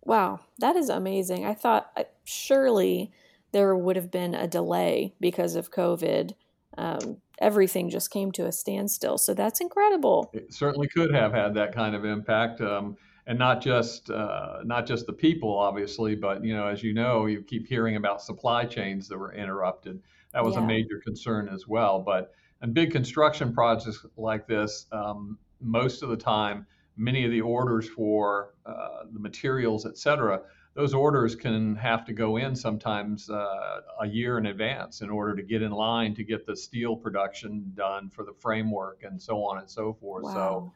Wow, 0.04 0.40
that 0.60 0.76
is 0.76 0.90
amazing. 0.90 1.46
I 1.46 1.54
thought 1.54 1.92
uh, 1.96 2.04
surely 2.24 3.12
there 3.52 3.76
would 3.76 3.96
have 3.96 4.12
been 4.12 4.34
a 4.34 4.48
delay 4.48 5.14
because 5.20 5.56
of 5.56 5.72
COVID. 5.72 6.34
Um, 6.78 7.18
everything 7.40 7.90
just 7.90 8.12
came 8.12 8.32
to 8.34 8.46
a 8.46 8.52
standstill, 8.52 9.18
so 9.18 9.34
that's 9.34 9.62
incredible. 9.62 10.30
It 10.34 10.54
certainly 10.54 10.88
could 10.88 11.14
have 11.14 11.34
had 11.34 11.54
that 11.56 11.74
kind 11.74 11.96
of 11.96 12.06
impact. 12.06 12.62
Um, 12.62 12.98
and 13.28 13.38
not 13.38 13.62
just 13.62 14.10
uh, 14.10 14.60
not 14.64 14.86
just 14.86 15.06
the 15.06 15.14
people, 15.14 15.58
obviously, 15.58 16.16
but 16.16 16.44
you 16.44 16.56
know, 16.56 16.68
as 16.68 16.84
you 16.84 16.94
know, 16.94 17.26
you 17.26 17.42
keep 17.42 17.68
hearing 17.68 17.96
about 17.96 18.22
supply 18.22 18.66
chains 18.66 19.08
that 19.08 19.18
were 19.18 19.34
interrupted. 19.34 20.02
That 20.34 20.44
was 20.44 20.56
yeah. 20.56 20.64
a 20.64 20.68
major 20.68 21.00
concern 21.04 21.50
as 21.50 21.68
well. 21.68 22.00
But 22.00 22.34
in 22.64 22.74
big 22.74 22.92
construction 22.92 23.54
projects 23.54 24.06
like 24.18 24.48
this, 24.48 24.88
um, 24.92 25.38
most 25.60 26.04
of 26.04 26.10
the 26.10 26.18
time, 26.18 26.66
many 26.98 27.26
of 27.26 27.32
the 27.32 27.42
orders 27.42 27.88
for 27.90 28.54
uh, 28.66 29.04
the 29.12 29.20
materials, 29.20 29.86
et 29.86 29.98
cetera, 29.98 30.42
those 30.74 30.94
orders 30.94 31.36
can 31.36 31.76
have 31.76 32.06
to 32.06 32.14
go 32.14 32.38
in 32.38 32.56
sometimes 32.56 33.30
uh, 33.30 33.82
a 34.00 34.08
year 34.08 34.38
in 34.38 34.46
advance 34.46 35.02
in 35.02 35.10
order 35.10 35.36
to 35.36 35.44
get 35.44 35.62
in 35.62 35.72
line 35.72 36.16
to 36.16 36.24
get 36.24 36.46
the 36.46 36.56
steel 36.56 36.96
production 36.96 37.72
done 37.76 38.10
for 38.10 38.24
the 38.24 38.34
framework 38.40 39.04
and 39.04 39.22
so 39.22 39.44
on 39.44 39.58
and 39.58 39.70
so 39.70 39.94
forth. 39.94 40.24
Wow. 40.24 40.34
So 40.34 40.74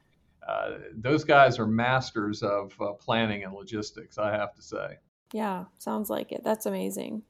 uh, 0.48 0.72
those 0.94 1.24
guys 1.24 1.60
are 1.60 1.68
masters 1.68 2.44
of 2.44 2.74
uh, 2.80 2.94
planning 2.94 3.44
and 3.44 3.54
logistics, 3.54 4.18
I 4.18 4.32
have 4.32 4.54
to 4.56 4.62
say. 4.62 4.98
Yeah, 5.34 5.66
sounds 5.78 6.10
like 6.10 6.32
it. 6.32 6.44
That's 6.44 6.66
amazing. 6.66 7.24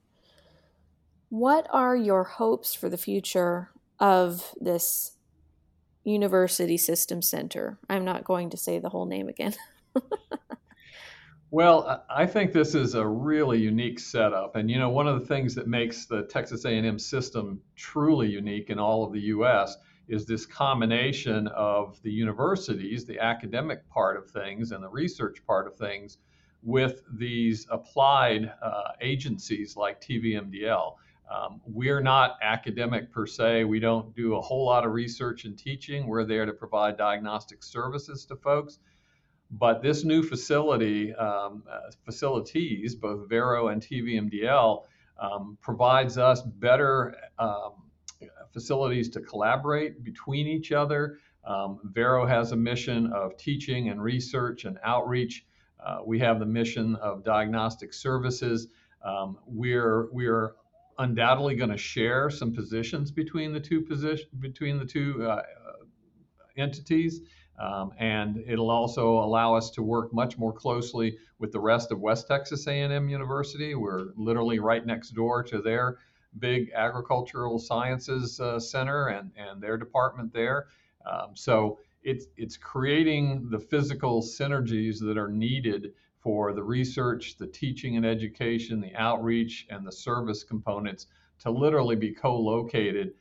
What 1.28 1.66
are 1.70 1.96
your 1.96 2.24
hopes 2.24 2.74
for 2.74 2.88
the 2.88 2.98
future 2.98 3.70
of 3.98 4.54
this 4.60 5.12
University 6.04 6.76
System 6.76 7.22
Center? 7.22 7.78
I'm 7.88 8.04
not 8.04 8.24
going 8.24 8.50
to 8.50 8.56
say 8.56 8.78
the 8.78 8.90
whole 8.90 9.06
name 9.06 9.28
again. 9.28 9.54
Well, 11.50 12.04
I 12.10 12.26
think 12.26 12.52
this 12.52 12.74
is 12.74 12.94
a 12.94 13.06
really 13.06 13.58
unique 13.58 14.00
setup, 14.00 14.56
and 14.56 14.70
you 14.70 14.78
know, 14.78 14.90
one 14.90 15.06
of 15.06 15.20
the 15.20 15.26
things 15.26 15.54
that 15.54 15.68
makes 15.68 16.04
the 16.04 16.24
Texas 16.24 16.64
A&M 16.64 16.98
system 16.98 17.60
truly 17.76 18.28
unique 18.28 18.68
in 18.68 18.80
all 18.80 19.04
of 19.04 19.12
the 19.12 19.20
U.S. 19.20 19.76
is 20.08 20.26
this 20.26 20.46
combination 20.46 21.48
of 21.48 22.00
the 22.02 22.10
universities, 22.10 23.04
the 23.04 23.18
academic 23.18 23.88
part 23.88 24.16
of 24.16 24.30
things, 24.30 24.72
and 24.72 24.82
the 24.82 24.88
research 24.88 25.44
part 25.46 25.66
of 25.66 25.76
things, 25.76 26.18
with 26.62 27.02
these 27.12 27.66
applied 27.70 28.52
uh, 28.62 28.92
agencies 29.00 29.76
like 29.76 30.00
TVMDL. 30.00 30.94
Um, 31.30 31.60
we're 31.66 32.00
not 32.00 32.38
academic 32.40 33.12
per 33.12 33.26
se. 33.26 33.64
We 33.64 33.80
don't 33.80 34.14
do 34.14 34.36
a 34.36 34.40
whole 34.40 34.64
lot 34.64 34.86
of 34.86 34.92
research 34.92 35.44
and 35.44 35.58
teaching. 35.58 36.06
We're 36.06 36.24
there 36.24 36.46
to 36.46 36.52
provide 36.52 36.96
diagnostic 36.96 37.64
services 37.64 38.24
to 38.26 38.36
folks. 38.36 38.78
But 39.50 39.82
this 39.82 40.04
new 40.04 40.22
facility, 40.22 41.14
um, 41.14 41.64
uh, 41.70 41.90
facilities, 42.04 42.94
both 42.94 43.28
Vero 43.28 43.68
and 43.68 43.80
TVMDL, 43.80 44.82
um, 45.18 45.56
provides 45.60 46.18
us 46.18 46.42
better 46.42 47.16
um, 47.38 47.72
facilities 48.56 49.10
to 49.10 49.20
collaborate 49.20 50.02
between 50.02 50.46
each 50.46 50.72
other. 50.72 51.18
Um, 51.44 51.78
Vero 51.92 52.24
has 52.24 52.52
a 52.52 52.56
mission 52.56 53.12
of 53.12 53.36
teaching 53.36 53.90
and 53.90 54.02
research 54.02 54.64
and 54.64 54.78
outreach. 54.82 55.44
Uh, 55.78 55.98
we 56.06 56.18
have 56.20 56.38
the 56.38 56.46
mission 56.46 56.96
of 56.96 57.22
diagnostic 57.22 57.92
services. 57.92 58.68
Um, 59.04 59.36
we're 59.46 60.08
we're 60.10 60.54
undoubtedly 60.98 61.54
going 61.54 61.68
to 61.70 61.76
share 61.76 62.30
some 62.30 62.54
positions 62.54 63.10
between 63.10 63.52
the 63.52 63.60
two 63.60 63.82
position 63.82 64.26
between 64.40 64.78
the 64.78 64.86
two 64.86 65.18
uh, 65.20 65.34
uh 65.34 65.42
entities. 66.56 67.20
Um, 67.58 67.92
and 67.98 68.42
it'll 68.46 68.70
also 68.70 69.18
allow 69.18 69.54
us 69.54 69.70
to 69.72 69.82
work 69.82 70.14
much 70.14 70.38
more 70.38 70.54
closely 70.54 71.18
with 71.38 71.52
the 71.52 71.60
rest 71.60 71.92
of 71.92 72.00
West 72.00 72.26
Texas 72.26 72.66
A&M 72.66 73.08
University. 73.10 73.74
We're 73.74 74.06
literally 74.16 74.60
right 74.60 74.84
next 74.84 75.10
door 75.10 75.42
to 75.42 75.60
their 75.60 75.98
big 76.38 76.70
agricultural 76.74 77.58
sciences 77.58 78.40
uh, 78.40 78.58
center 78.58 79.08
and, 79.08 79.30
and 79.36 79.62
their 79.62 79.76
department 79.76 80.32
there. 80.32 80.66
Um, 81.10 81.30
so 81.34 81.78
it's, 82.02 82.26
it's 82.36 82.56
creating 82.56 83.48
the 83.50 83.58
physical 83.58 84.22
synergies 84.22 84.98
that 85.00 85.18
are 85.18 85.30
needed 85.30 85.92
for 86.20 86.52
the 86.52 86.62
research, 86.62 87.36
the 87.36 87.46
teaching 87.46 87.96
and 87.96 88.04
education, 88.04 88.80
the 88.80 88.94
outreach, 88.96 89.66
and 89.70 89.86
the 89.86 89.92
service 89.92 90.42
components 90.42 91.06
to 91.40 91.50
literally 91.50 91.96
be 91.96 92.12
co-located 92.12 93.12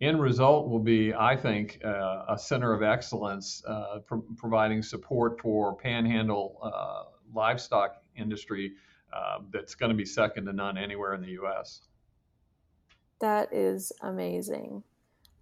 end 0.00 0.20
result 0.20 0.68
will 0.68 0.78
be, 0.78 1.12
I 1.14 1.36
think, 1.36 1.80
uh, 1.84 2.24
a 2.28 2.38
center 2.38 2.72
of 2.72 2.82
excellence 2.82 3.62
uh, 3.66 3.98
pro- 4.06 4.24
providing 4.36 4.82
support 4.82 5.40
for 5.40 5.76
panhandle 5.76 6.58
uh, 6.62 7.10
livestock 7.34 8.02
industry 8.16 8.72
uh, 9.12 9.38
that's 9.52 9.74
going 9.74 9.90
to 9.90 9.96
be 9.96 10.04
second 10.04 10.46
to 10.46 10.52
none 10.52 10.78
anywhere 10.78 11.14
in 11.14 11.20
the 11.20 11.30
U.S. 11.30 11.82
That 13.20 13.52
is 13.52 13.92
amazing. 14.02 14.82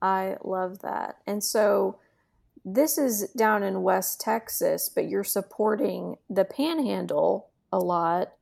I 0.00 0.36
love 0.44 0.80
that. 0.80 1.18
And 1.26 1.42
so 1.42 1.98
this 2.64 2.98
is 2.98 3.30
down 3.36 3.62
in 3.62 3.82
West 3.82 4.20
Texas, 4.20 4.90
but 4.92 5.08
you're 5.08 5.24
supporting 5.24 6.16
the 6.28 6.44
panhandle 6.44 7.50
a 7.72 7.78
lot 7.78 8.32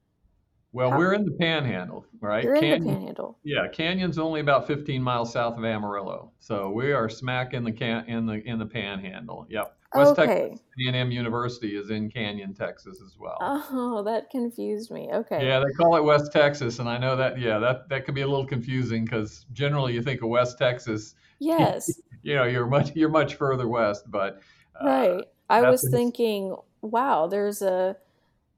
well, 0.74 0.90
How? 0.90 0.98
we're 0.98 1.14
um, 1.14 1.20
in 1.20 1.26
the 1.26 1.36
Panhandle, 1.38 2.04
right? 2.20 2.42
You're 2.42 2.56
Canyon, 2.56 2.74
in 2.74 2.82
the 2.82 2.92
Panhandle. 2.94 3.38
Yeah, 3.44 3.68
Canyon's 3.68 4.18
only 4.18 4.40
about 4.40 4.66
15 4.66 5.00
miles 5.00 5.32
south 5.32 5.56
of 5.56 5.64
Amarillo, 5.64 6.32
so 6.40 6.68
we 6.68 6.92
are 6.92 7.08
smack 7.08 7.54
in 7.54 7.62
the 7.62 7.70
can 7.70 8.04
in 8.06 8.26
the 8.26 8.42
in 8.42 8.58
the 8.58 8.66
Panhandle. 8.66 9.46
Yep. 9.48 9.76
West 9.94 10.18
okay. 10.18 10.50
Texas 10.50 10.60
A&M 10.86 11.10
University 11.10 11.76
is 11.76 11.90
in 11.90 12.10
Canyon, 12.10 12.54
Texas, 12.54 13.00
as 13.04 13.16
well. 13.18 13.36
Oh, 13.40 14.02
that 14.04 14.30
confused 14.30 14.90
me. 14.90 15.08
Okay. 15.12 15.46
Yeah, 15.46 15.60
they 15.60 15.72
call 15.72 15.96
it 15.96 16.02
West 16.02 16.32
Texas, 16.32 16.78
and 16.78 16.88
I 16.88 16.98
know 16.98 17.16
that. 17.16 17.38
Yeah, 17.38 17.58
that 17.58 17.88
that 17.88 18.04
could 18.04 18.14
be 18.14 18.22
a 18.22 18.26
little 18.26 18.46
confusing 18.46 19.04
because 19.04 19.46
generally 19.52 19.94
you 19.94 20.02
think 20.02 20.22
of 20.22 20.28
West 20.28 20.58
Texas. 20.58 21.14
Yes. 21.38 21.90
you 22.22 22.34
know, 22.34 22.44
you're 22.44 22.66
much 22.66 22.94
you're 22.94 23.08
much 23.08 23.34
further 23.34 23.68
west, 23.68 24.10
but. 24.10 24.40
Uh, 24.80 24.86
right. 24.86 25.24
I 25.48 25.70
was 25.70 25.86
thinking, 25.88 26.56
wow, 26.80 27.26
there's 27.26 27.62
a 27.62 27.96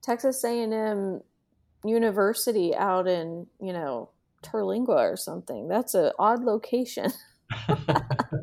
Texas 0.03 0.43
A&M 0.45 1.21
university 1.85 2.75
out 2.75 3.07
in, 3.07 3.47
you 3.61 3.73
know, 3.73 4.11
Terlingua 4.43 5.13
or 5.13 5.17
something. 5.17 5.69
That's 5.69 5.95
an 5.95 6.13
odd 6.19 6.45
location. 6.45 7.13
no, 7.69 7.77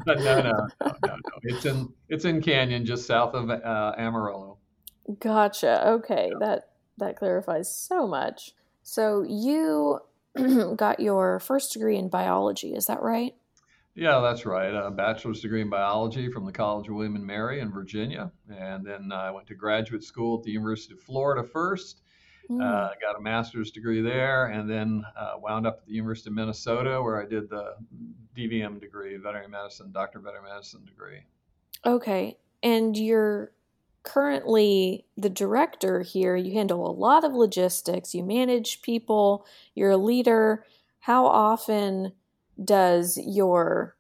no, 0.08 0.16
no, 0.16 0.68
no, 0.82 0.96
no, 1.04 1.16
It's 1.44 1.66
in 1.66 1.90
it's 2.10 2.26
in 2.26 2.42
Canyon, 2.42 2.86
just 2.86 3.06
south 3.06 3.34
of 3.34 3.50
uh, 3.50 3.94
Amarillo. 3.98 4.58
Gotcha. 5.20 5.88
Okay, 5.88 6.30
yeah. 6.32 6.38
that 6.40 6.70
that 6.98 7.18
clarifies 7.18 7.74
so 7.74 8.08
much. 8.08 8.54
So 8.84 9.24
you 9.28 10.00
got 10.76 11.00
your 11.00 11.40
first 11.40 11.74
degree 11.74 11.98
in 11.98 12.10
biology, 12.10 12.74
is 12.74 12.86
that 12.88 13.02
right? 13.02 13.36
Yeah, 13.96 14.22
that's 14.22 14.46
right. 14.46 14.74
A 14.74 14.90
bachelor's 14.90 15.42
degree 15.42 15.62
in 15.62 15.70
biology 15.70 16.32
from 16.32 16.46
the 16.46 16.52
College 16.52 16.88
of 16.88 16.96
William 16.96 17.16
and 17.16 17.26
Mary 17.26 17.60
in 17.60 17.72
Virginia, 17.72 18.32
and 18.50 18.84
then 18.84 19.12
I 19.12 19.30
went 19.30 19.48
to 19.48 19.56
graduate 19.56 20.04
school 20.04 20.40
at 20.40 20.44
the 20.44 20.52
University 20.52 20.94
of 20.96 21.02
Florida 21.02 21.48
first, 21.48 22.02
Mm. 22.50 22.62
Uh, 22.62 22.90
got 23.02 23.18
a 23.18 23.22
master's 23.22 23.72
degree 23.72 24.02
there, 24.02 24.48
and 24.48 24.70
then 24.70 25.04
uh, 25.18 25.34
wound 25.38 25.66
up 25.66 25.80
at 25.82 25.86
the 25.86 25.94
University 25.94 26.30
of 26.30 26.36
Minnesota, 26.36 27.02
where 27.02 27.22
I 27.22 27.26
did 27.26 27.50
the 27.50 27.76
DVM 28.38 28.80
degree, 28.80 29.16
veterinary 29.18 29.48
medicine, 29.48 29.92
doctor 29.92 30.18
of 30.18 30.26
veterinary 30.26 30.52
medicine 30.52 30.84
degree. 30.86 31.24
Okay, 31.86 32.38
and 32.62 32.98
you're 32.98 33.52
currently 34.04 35.06
the 35.18 35.30
director 35.30 36.02
here. 36.02 36.36
You 36.36 36.54
handle 36.54 36.86
a 36.86 36.92
lot 36.92 37.24
of 37.24 37.34
logistics. 37.34 38.14
You 38.14 38.24
manage 38.24 38.82
people. 38.82 39.46
You're 39.76 39.92
a 39.92 39.98
leader. 39.98 40.66
How 41.00 41.26
often 41.26 42.14
does 42.64 43.18
your 43.18 43.96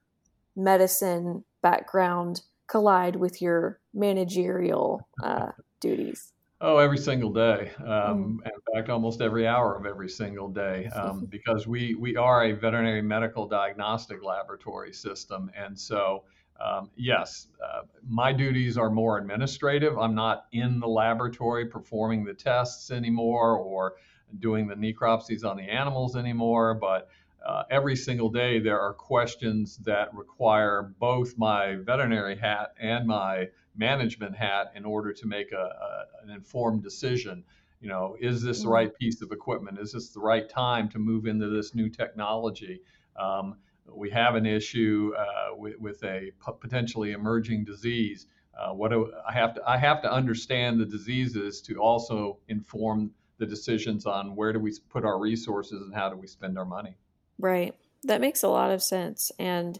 medicine 0.55 1.43
background 1.61 2.41
collide 2.67 3.15
with 3.15 3.41
your 3.41 3.79
managerial 3.93 5.07
uh, 5.23 5.51
duties? 5.79 6.32
Oh, 6.65 6.77
every 6.77 6.97
single 6.97 7.33
day. 7.33 7.71
Um, 7.79 8.39
mm. 8.41 8.45
In 8.45 8.73
fact, 8.73 8.89
almost 8.89 9.19
every 9.19 9.45
hour 9.45 9.75
of 9.75 9.85
every 9.85 10.07
single 10.07 10.47
day, 10.47 10.87
um, 10.95 11.25
because 11.29 11.67
we 11.67 11.93
we 11.95 12.15
are 12.15 12.45
a 12.45 12.53
veterinary 12.53 13.01
medical 13.01 13.45
diagnostic 13.45 14.23
laboratory 14.23 14.93
system, 14.93 15.51
and 15.57 15.77
so 15.77 16.23
um, 16.61 16.89
yes, 16.95 17.47
uh, 17.61 17.81
my 18.07 18.31
duties 18.31 18.77
are 18.77 18.89
more 18.89 19.17
administrative. 19.17 19.99
I'm 19.99 20.15
not 20.15 20.45
in 20.53 20.79
the 20.79 20.87
laboratory 20.87 21.65
performing 21.65 22.23
the 22.23 22.33
tests 22.33 22.91
anymore 22.91 23.57
or 23.57 23.95
doing 24.39 24.65
the 24.65 24.75
necropsies 24.75 25.43
on 25.43 25.57
the 25.57 25.63
animals 25.63 26.15
anymore, 26.15 26.75
but 26.75 27.09
uh, 27.45 27.63
every 27.71 27.97
single 27.97 28.29
day 28.29 28.59
there 28.59 28.79
are 28.79 28.93
questions 28.93 29.75
that 29.83 30.13
require 30.13 30.93
both 30.97 31.37
my 31.37 31.75
veterinary 31.75 32.37
hat 32.37 32.73
and 32.79 33.05
my 33.05 33.49
management 33.75 34.35
hat 34.35 34.71
in 34.75 34.85
order 34.85 35.13
to 35.13 35.27
make 35.27 35.51
a, 35.51 35.55
a, 35.55 36.05
an 36.23 36.29
informed 36.29 36.83
decision. 36.83 37.43
You 37.81 37.89
know, 37.89 38.15
is 38.19 38.41
this 38.41 38.59
the 38.59 38.63
mm-hmm. 38.63 38.73
right 38.73 38.97
piece 38.97 39.21
of 39.21 39.31
equipment? 39.31 39.79
Is 39.79 39.91
this 39.91 40.09
the 40.09 40.19
right 40.19 40.47
time 40.47 40.89
to 40.89 40.99
move 40.99 41.25
into 41.25 41.49
this 41.49 41.75
new 41.75 41.89
technology? 41.89 42.81
Um, 43.15 43.57
we 43.93 44.09
have 44.11 44.35
an 44.35 44.45
issue 44.45 45.11
uh, 45.17 45.55
with, 45.55 45.77
with, 45.79 46.03
a 46.03 46.31
potentially 46.61 47.11
emerging 47.11 47.65
disease. 47.65 48.27
Uh, 48.57 48.73
what 48.73 48.91
do 48.91 49.11
I 49.27 49.33
have 49.33 49.55
to? 49.55 49.61
I 49.67 49.77
have 49.77 50.01
to 50.03 50.11
understand 50.11 50.79
the 50.79 50.85
diseases 50.85 51.61
to 51.63 51.75
also 51.77 52.37
inform 52.47 53.11
the 53.39 53.45
decisions 53.45 54.05
on 54.05 54.35
where 54.35 54.53
do 54.53 54.59
we 54.59 54.73
put 54.89 55.03
our 55.03 55.19
resources 55.19 55.81
and 55.81 55.93
how 55.93 56.09
do 56.09 56.15
we 56.15 56.27
spend 56.27 56.57
our 56.57 56.65
money. 56.65 56.95
Right. 57.39 57.75
That 58.03 58.21
makes 58.21 58.43
a 58.43 58.47
lot 58.47 58.71
of 58.71 58.81
sense. 58.81 59.31
And 59.39 59.79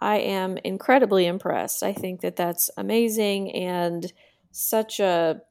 I 0.00 0.18
am 0.18 0.58
incredibly 0.58 1.26
impressed. 1.26 1.82
I 1.82 1.92
think 1.92 2.20
that 2.20 2.36
that's 2.36 2.70
amazing 2.76 3.52
and 3.54 4.12
such 4.50 5.00
a 5.00 5.42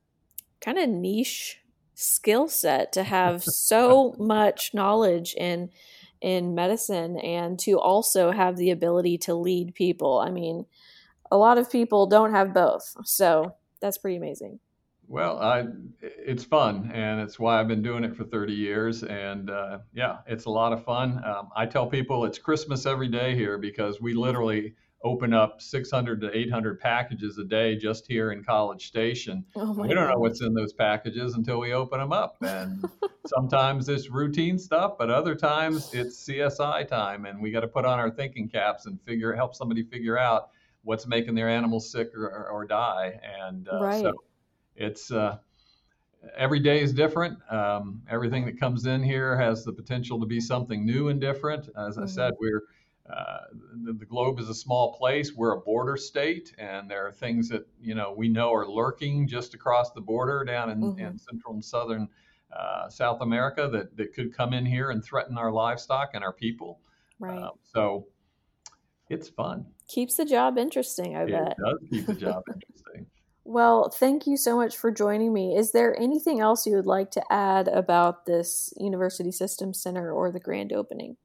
kind 0.61 0.77
of 0.79 0.89
niche 0.89 1.59
skill 1.95 2.47
set 2.47 2.93
to 2.93 3.03
have 3.03 3.43
so 3.45 4.15
much 4.19 4.73
knowledge 4.73 5.33
in 5.35 5.69
in 6.21 6.55
medicine 6.55 7.17
and 7.19 7.59
to 7.59 7.79
also 7.79 8.31
have 8.31 8.57
the 8.57 8.71
ability 8.71 9.17
to 9.17 9.35
lead 9.35 9.75
people. 9.75 10.19
I 10.19 10.31
mean, 10.31 10.65
a 11.31 11.37
lot 11.37 11.57
of 11.57 11.71
people 11.71 12.07
don't 12.07 12.31
have 12.31 12.53
both. 12.53 12.95
So, 13.05 13.55
that's 13.81 13.97
pretty 13.99 14.17
amazing. 14.17 14.59
Well, 15.07 15.39
I, 15.39 15.65
it's 16.01 16.43
fun, 16.43 16.91
and 16.93 17.21
it's 17.21 17.37
why 17.37 17.59
I've 17.59 17.67
been 17.67 17.83
doing 17.83 18.03
it 18.03 18.15
for 18.15 18.23
30 18.23 18.53
years. 18.53 19.03
And 19.03 19.49
uh, 19.49 19.79
yeah, 19.93 20.17
it's 20.27 20.45
a 20.45 20.49
lot 20.49 20.73
of 20.73 20.83
fun. 20.83 21.21
Um, 21.23 21.49
I 21.55 21.65
tell 21.65 21.87
people 21.87 22.25
it's 22.25 22.39
Christmas 22.39 22.85
every 22.85 23.07
day 23.07 23.35
here 23.35 23.57
because 23.57 24.01
we 24.01 24.13
literally 24.13 24.73
open 25.03 25.33
up 25.33 25.61
600 25.61 26.19
to 26.19 26.35
800 26.35 26.79
packages 26.79 27.37
a 27.37 27.43
day 27.43 27.75
just 27.75 28.07
here 28.07 28.31
in 28.31 28.43
College 28.43 28.87
Station. 28.87 29.45
Oh 29.55 29.71
we 29.71 29.93
don't 29.93 30.09
know 30.09 30.17
what's 30.17 30.41
in 30.41 30.53
those 30.55 30.73
packages 30.73 31.35
until 31.35 31.59
we 31.59 31.73
open 31.73 31.99
them 31.99 32.11
up. 32.11 32.37
And 32.41 32.83
sometimes 33.27 33.87
it's 33.87 34.09
routine 34.09 34.57
stuff, 34.57 34.93
but 34.97 35.11
other 35.11 35.35
times 35.35 35.93
it's 35.93 36.27
CSI 36.27 36.87
time, 36.87 37.25
and 37.25 37.39
we 37.39 37.51
got 37.51 37.59
to 37.59 37.67
put 37.67 37.85
on 37.85 37.99
our 37.99 38.09
thinking 38.09 38.49
caps 38.49 38.87
and 38.87 38.99
figure 39.03 39.33
help 39.33 39.53
somebody 39.53 39.83
figure 39.83 40.17
out 40.17 40.49
what's 40.81 41.05
making 41.05 41.35
their 41.35 41.49
animals 41.49 41.91
sick 41.91 42.09
or, 42.15 42.25
or, 42.25 42.49
or 42.49 42.65
die. 42.65 43.19
And 43.23 43.69
uh, 43.69 43.79
right. 43.79 44.01
so 44.01 44.13
it's 44.75 45.11
uh, 45.11 45.37
every 46.37 46.59
day 46.59 46.81
is 46.81 46.93
different. 46.93 47.37
Um, 47.51 48.01
everything 48.09 48.45
that 48.45 48.59
comes 48.59 48.85
in 48.85 49.03
here 49.03 49.37
has 49.37 49.63
the 49.63 49.73
potential 49.73 50.19
to 50.19 50.25
be 50.25 50.39
something 50.39 50.85
new 50.85 51.09
and 51.09 51.19
different. 51.19 51.69
As 51.77 51.95
mm-hmm. 51.95 52.03
I 52.03 52.07
said, 52.07 52.33
we're 52.39 52.63
uh, 53.11 53.37
the, 53.83 53.93
the, 53.93 54.05
globe 54.05 54.39
is 54.39 54.49
a 54.49 54.55
small 54.55 54.97
place. 54.97 55.33
We're 55.35 55.57
a 55.57 55.59
border 55.59 55.95
state, 55.95 56.55
and 56.57 56.89
there 56.89 57.05
are 57.05 57.11
things 57.11 57.49
that 57.49 57.67
you 57.79 57.93
know 57.93 58.13
we 58.17 58.27
know 58.27 58.51
are 58.53 58.67
lurking 58.67 59.27
just 59.27 59.53
across 59.53 59.91
the 59.91 60.01
border 60.01 60.43
down 60.43 60.71
in, 60.71 60.81
mm-hmm. 60.81 60.99
in 60.99 61.17
central 61.19 61.53
and 61.53 61.63
southern 61.63 62.09
uh, 62.51 62.89
South 62.89 63.21
America 63.21 63.69
that, 63.71 63.95
that 63.97 64.13
could 64.13 64.33
come 64.33 64.53
in 64.53 64.65
here 64.65 64.89
and 64.89 65.03
threaten 65.03 65.37
our 65.37 65.51
livestock 65.51 66.11
and 66.13 66.23
our 66.23 66.33
people. 66.33 66.79
Right. 67.19 67.37
Uh, 67.37 67.51
so 67.63 68.07
it's 69.09 69.29
fun. 69.29 69.65
Keeps 69.87 70.15
the 70.15 70.25
job 70.25 70.57
interesting. 70.57 71.15
I 71.15 71.23
it 71.23 71.31
bet 71.31 71.51
it 71.51 71.57
does 71.63 71.89
keep 71.91 72.05
the 72.07 72.13
job 72.15 72.43
interesting. 72.51 73.05
Well, 73.47 73.91
thank 73.91 74.25
you 74.25 74.37
so 74.37 74.55
much 74.55 74.75
for 74.75 74.89
joining 74.89 75.31
me. 75.31 75.55
Is 75.55 75.71
there 75.71 75.97
anything 75.99 76.39
else 76.39 76.65
you 76.65 76.75
would 76.75 76.87
like 76.87 77.11
to 77.11 77.23
add 77.31 77.67
about 77.67 78.25
this 78.25 78.73
University 78.75 79.31
Systems 79.31 79.79
Center 79.79 80.11
or 80.11 80.31
the 80.31 80.39
grand 80.39 80.73
opening? 80.73 81.15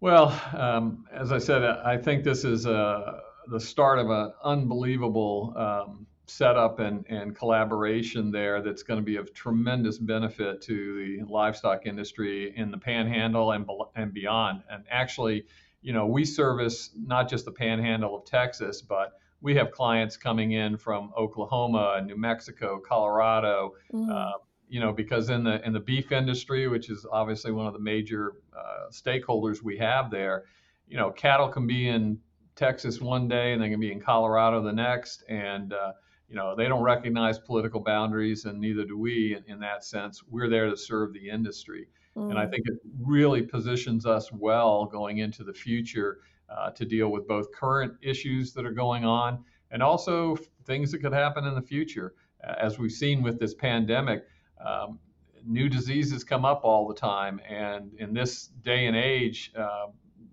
Well, 0.00 0.38
um, 0.52 1.04
as 1.12 1.30
I 1.30 1.38
said, 1.38 1.62
I 1.62 1.96
think 1.96 2.24
this 2.24 2.44
is 2.44 2.66
uh, 2.66 3.20
the 3.46 3.60
start 3.60 4.00
of 4.00 4.10
an 4.10 4.32
unbelievable 4.42 5.54
um, 5.56 6.06
setup 6.26 6.80
and, 6.80 7.04
and 7.08 7.36
collaboration 7.36 8.32
there 8.32 8.60
that's 8.60 8.82
going 8.82 8.98
to 8.98 9.04
be 9.04 9.16
of 9.16 9.32
tremendous 9.32 9.98
benefit 9.98 10.62
to 10.62 11.18
the 11.18 11.32
livestock 11.32 11.86
industry 11.86 12.52
in 12.56 12.72
the 12.72 12.78
panhandle 12.78 13.52
and, 13.52 13.68
and 13.94 14.12
beyond. 14.12 14.64
And 14.68 14.82
actually, 14.90 15.46
you 15.80 15.92
know, 15.92 16.06
we 16.06 16.24
service 16.24 16.90
not 16.96 17.28
just 17.28 17.44
the 17.44 17.52
panhandle 17.52 18.16
of 18.16 18.24
Texas, 18.24 18.82
but 18.82 19.12
we 19.40 19.54
have 19.54 19.70
clients 19.70 20.16
coming 20.16 20.52
in 20.52 20.76
from 20.76 21.12
Oklahoma, 21.16 22.02
New 22.04 22.16
Mexico, 22.16 22.80
Colorado. 22.86 23.74
Mm. 23.92 24.10
Uh, 24.10 24.32
you 24.68 24.78
know, 24.78 24.92
because 24.92 25.30
in 25.30 25.42
the 25.42 25.64
in 25.66 25.72
the 25.72 25.80
beef 25.80 26.12
industry, 26.12 26.68
which 26.68 26.90
is 26.90 27.04
obviously 27.10 27.50
one 27.50 27.66
of 27.66 27.72
the 27.72 27.80
major 27.80 28.34
uh, 28.56 28.88
stakeholders 28.92 29.62
we 29.62 29.76
have 29.78 30.12
there, 30.12 30.44
you 30.86 30.96
know, 30.96 31.10
cattle 31.10 31.48
can 31.48 31.66
be 31.66 31.88
in 31.88 32.18
Texas 32.54 33.00
one 33.00 33.26
day 33.26 33.52
and 33.52 33.60
they 33.60 33.68
can 33.68 33.80
be 33.80 33.90
in 33.90 34.00
Colorado 34.00 34.62
the 34.62 34.72
next, 34.72 35.24
and 35.28 35.72
uh, 35.72 35.92
you 36.28 36.36
know 36.36 36.54
they 36.54 36.68
don't 36.68 36.82
recognize 36.82 37.38
political 37.38 37.80
boundaries, 37.80 38.44
and 38.44 38.60
neither 38.60 38.84
do 38.84 38.96
we. 38.96 39.34
In, 39.34 39.54
in 39.54 39.60
that 39.60 39.84
sense, 39.84 40.22
we're 40.28 40.48
there 40.48 40.70
to 40.70 40.76
serve 40.76 41.12
the 41.12 41.28
industry, 41.28 41.88
mm. 42.16 42.30
and 42.30 42.38
I 42.38 42.46
mm. 42.46 42.50
think 42.50 42.62
it 42.66 42.78
really 43.00 43.42
positions 43.42 44.06
us 44.06 44.30
well 44.30 44.84
going 44.84 45.18
into 45.18 45.42
the 45.42 45.52
future 45.52 46.18
uh, 46.50 46.70
to 46.70 46.84
deal 46.84 47.10
with 47.10 47.26
both 47.26 47.52
current 47.52 47.94
issues 48.02 48.52
that 48.52 48.64
are 48.64 48.72
going 48.72 49.04
on 49.04 49.44
and 49.70 49.82
also 49.82 50.36
things 50.64 50.90
that 50.92 50.98
could 50.98 51.12
happen 51.12 51.44
in 51.44 51.54
the 51.54 51.62
future. 51.62 52.14
As 52.42 52.78
we've 52.78 52.92
seen 52.92 53.22
with 53.22 53.38
this 53.38 53.54
pandemic, 53.54 54.24
um, 54.64 54.98
new 55.46 55.68
diseases 55.68 56.24
come 56.24 56.44
up 56.44 56.64
all 56.64 56.88
the 56.88 56.94
time. 56.94 57.40
And 57.48 57.92
in 57.98 58.14
this 58.14 58.48
day 58.62 58.86
and 58.86 58.96
age, 58.96 59.52
uh, 59.56 59.86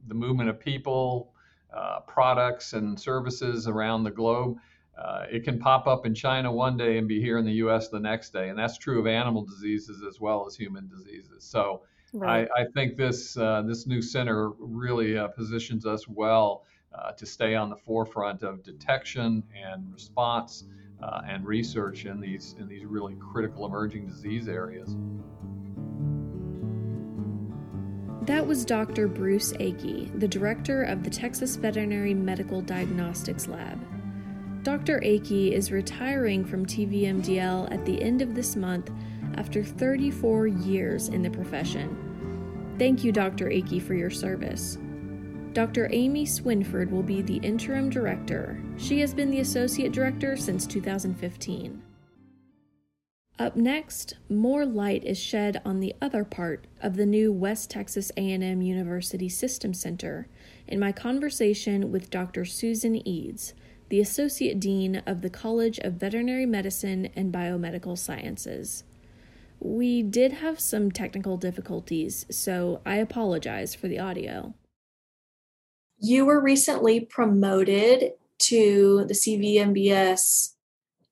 the 0.08 0.13
movement 0.13 0.49
of 0.49 0.60
people, 0.60 1.34
uh, 1.73 1.99
products, 2.01 2.73
and 2.73 2.99
services 2.99 3.67
around 3.67 4.03
the 4.03 4.12
globe, 4.12 4.58
uh, 4.97 5.25
it 5.30 5.43
can 5.43 5.60
pop 5.60 5.86
up 5.86 6.06
in 6.06 6.15
China 6.15 6.51
one 6.51 6.75
day 6.75 6.97
and 6.97 7.08
be 7.08 7.21
here 7.21 7.38
in 7.38 7.45
the 7.45 7.53
US 7.53 7.89
the 7.89 7.99
next 7.99 8.32
day. 8.32 8.49
And 8.49 8.58
that's 8.58 8.77
true 8.77 8.99
of 8.99 9.06
animal 9.06 9.43
diseases 9.43 10.01
as 10.08 10.19
well 10.19 10.45
as 10.47 10.56
human 10.56 10.88
diseases. 10.88 11.43
So 11.43 11.84
Right. 12.13 12.48
I, 12.56 12.62
I, 12.62 12.65
think 12.65 12.96
this 12.96 13.36
uh, 13.38 13.63
this 13.63 13.86
new 13.86 14.02
center 14.02 14.50
really 14.60 15.17
uh, 15.17 15.28
positions 15.28 15.86
us 15.86 16.08
well 16.08 16.63
uh, 16.98 17.12
to 17.12 17.26
stay 17.26 17.54
on 17.54 17.70
the 17.70 17.76
forefront 17.76 18.43
of 18.43 18.63
detection 18.63 19.43
and 19.54 19.91
response 19.93 20.63
uh, 21.04 21.22
and 21.28 21.46
research 21.46 22.06
in 22.06 22.20
these 22.22 22.56
in 22.60 22.67
these 22.67 22.86
really 22.86 23.15
critical 23.15 23.65
emerging 23.65 24.08
disease 24.08 24.48
areas. 24.48 24.96
That 28.22 28.46
was 28.46 28.65
Dr. 28.65 29.08
Bruce 29.08 29.54
Akey, 29.54 30.17
the 30.20 30.28
director 30.28 30.84
of 30.84 31.04
the 31.04 31.10
Texas 31.10 31.56
Veterinary 31.56 32.13
Medical 32.13 32.62
Diagnostics 32.62 33.48
Lab. 33.48 33.80
Dr. 34.63 35.00
Akey 35.00 35.54
is 35.54 35.72
retiring 35.72 36.43
from 36.43 36.65
TVMDL 36.65 37.72
at 37.72 37.86
the 37.86 38.02
end 38.02 38.22
of 38.22 38.36
this 38.36 38.58
month 38.58 38.91
after 39.36 39.63
34 39.63 40.48
years 40.48 41.10
in 41.10 41.22
the 41.22 41.30
profession. 41.30 42.76
Thank 42.80 43.04
you, 43.04 43.12
Dr. 43.12 43.48
Akey, 43.48 43.82
for 43.82 43.94
your 43.94 44.10
service. 44.10 44.78
Dr. 45.54 45.90
Amy 45.92 46.26
Swinford 46.26 46.92
will 46.92 47.02
be 47.02 47.22
the 47.22 47.38
interim 47.38 47.90
director. 47.90 48.62
She 48.78 49.00
has 49.00 49.13
been 49.13 49.32
the 49.32 49.40
associate 49.40 49.92
director 49.92 50.38
since 50.38 50.68
2015. 50.68 51.82
Up 53.40 53.56
next, 53.56 54.16
more 54.30 54.66
light 54.66 55.04
is 55.04 55.20
shed 55.20 55.62
on 55.63 55.80
the 55.80 55.94
other 56.02 56.24
part 56.24 56.66
of 56.82 56.96
the 56.96 57.06
new 57.06 57.32
West 57.32 57.70
Texas 57.70 58.12
A&M 58.18 58.62
University 58.62 59.30
System 59.30 59.76
Center 59.76 60.28
in 60.68 60.80
my 60.80 60.92
conversation 60.92 61.92
with 61.92 62.10
Dr. 62.10 62.46
Susan 62.46 62.96
Eads, 63.08 63.54
the 63.90 64.02
associate 64.02 64.60
dean 64.60 65.04
of 65.06 65.22
the 65.22 65.30
College 65.30 65.78
of 65.80 65.94
Veterinary 65.94 66.46
Medicine 66.48 67.10
and 67.16 67.32
Biomedical 67.32 67.98
Sciences. 67.98 68.84
We 69.60 70.04
did 70.04 70.34
have 70.34 70.60
some 70.60 70.91
technical 70.91 71.38
difficulties, 71.38 72.26
so 72.30 72.82
I 72.86 72.98
apologize 72.98 73.74
for 73.74 73.88
the 73.88 74.00
audio. 74.00 74.54
You 76.00 76.26
were 76.26 76.41
recently 76.41 77.00
promoted 77.00 78.13
to 78.39 79.06
the 79.08 79.13
CVMBS 79.13 80.54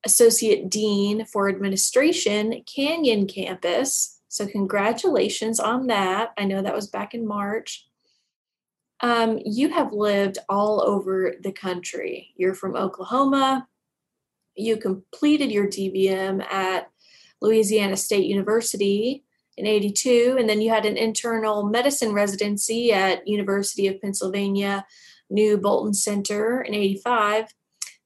Associate 0.05 0.69
Dean 0.69 1.25
for 1.25 1.49
Administration, 1.49 2.63
Canyon 2.67 3.25
Campus. 3.25 4.21
So, 4.27 4.45
congratulations 4.45 5.59
on 5.59 5.87
that. 5.87 6.33
I 6.37 6.45
know 6.45 6.61
that 6.61 6.75
was 6.75 6.87
back 6.87 7.13
in 7.15 7.25
March. 7.27 7.87
Um, 9.01 9.39
you 9.43 9.69
have 9.69 9.91
lived 9.91 10.37
all 10.47 10.81
over 10.81 11.35
the 11.41 11.51
country. 11.51 12.33
You're 12.35 12.53
from 12.53 12.75
Oklahoma. 12.75 13.67
You 14.55 14.77
completed 14.77 15.51
your 15.51 15.67
DVM 15.67 16.43
at 16.51 16.89
Louisiana 17.45 17.95
State 17.95 18.25
University 18.25 19.23
in 19.57 19.65
82 19.65 20.35
and 20.37 20.49
then 20.49 20.61
you 20.61 20.69
had 20.69 20.85
an 20.85 20.97
internal 20.97 21.63
medicine 21.63 22.11
residency 22.13 22.91
at 22.91 23.27
University 23.27 23.87
of 23.87 24.01
Pennsylvania 24.01 24.85
New 25.29 25.57
Bolton 25.57 25.93
Center 25.93 26.61
in 26.61 26.73
85 26.73 27.53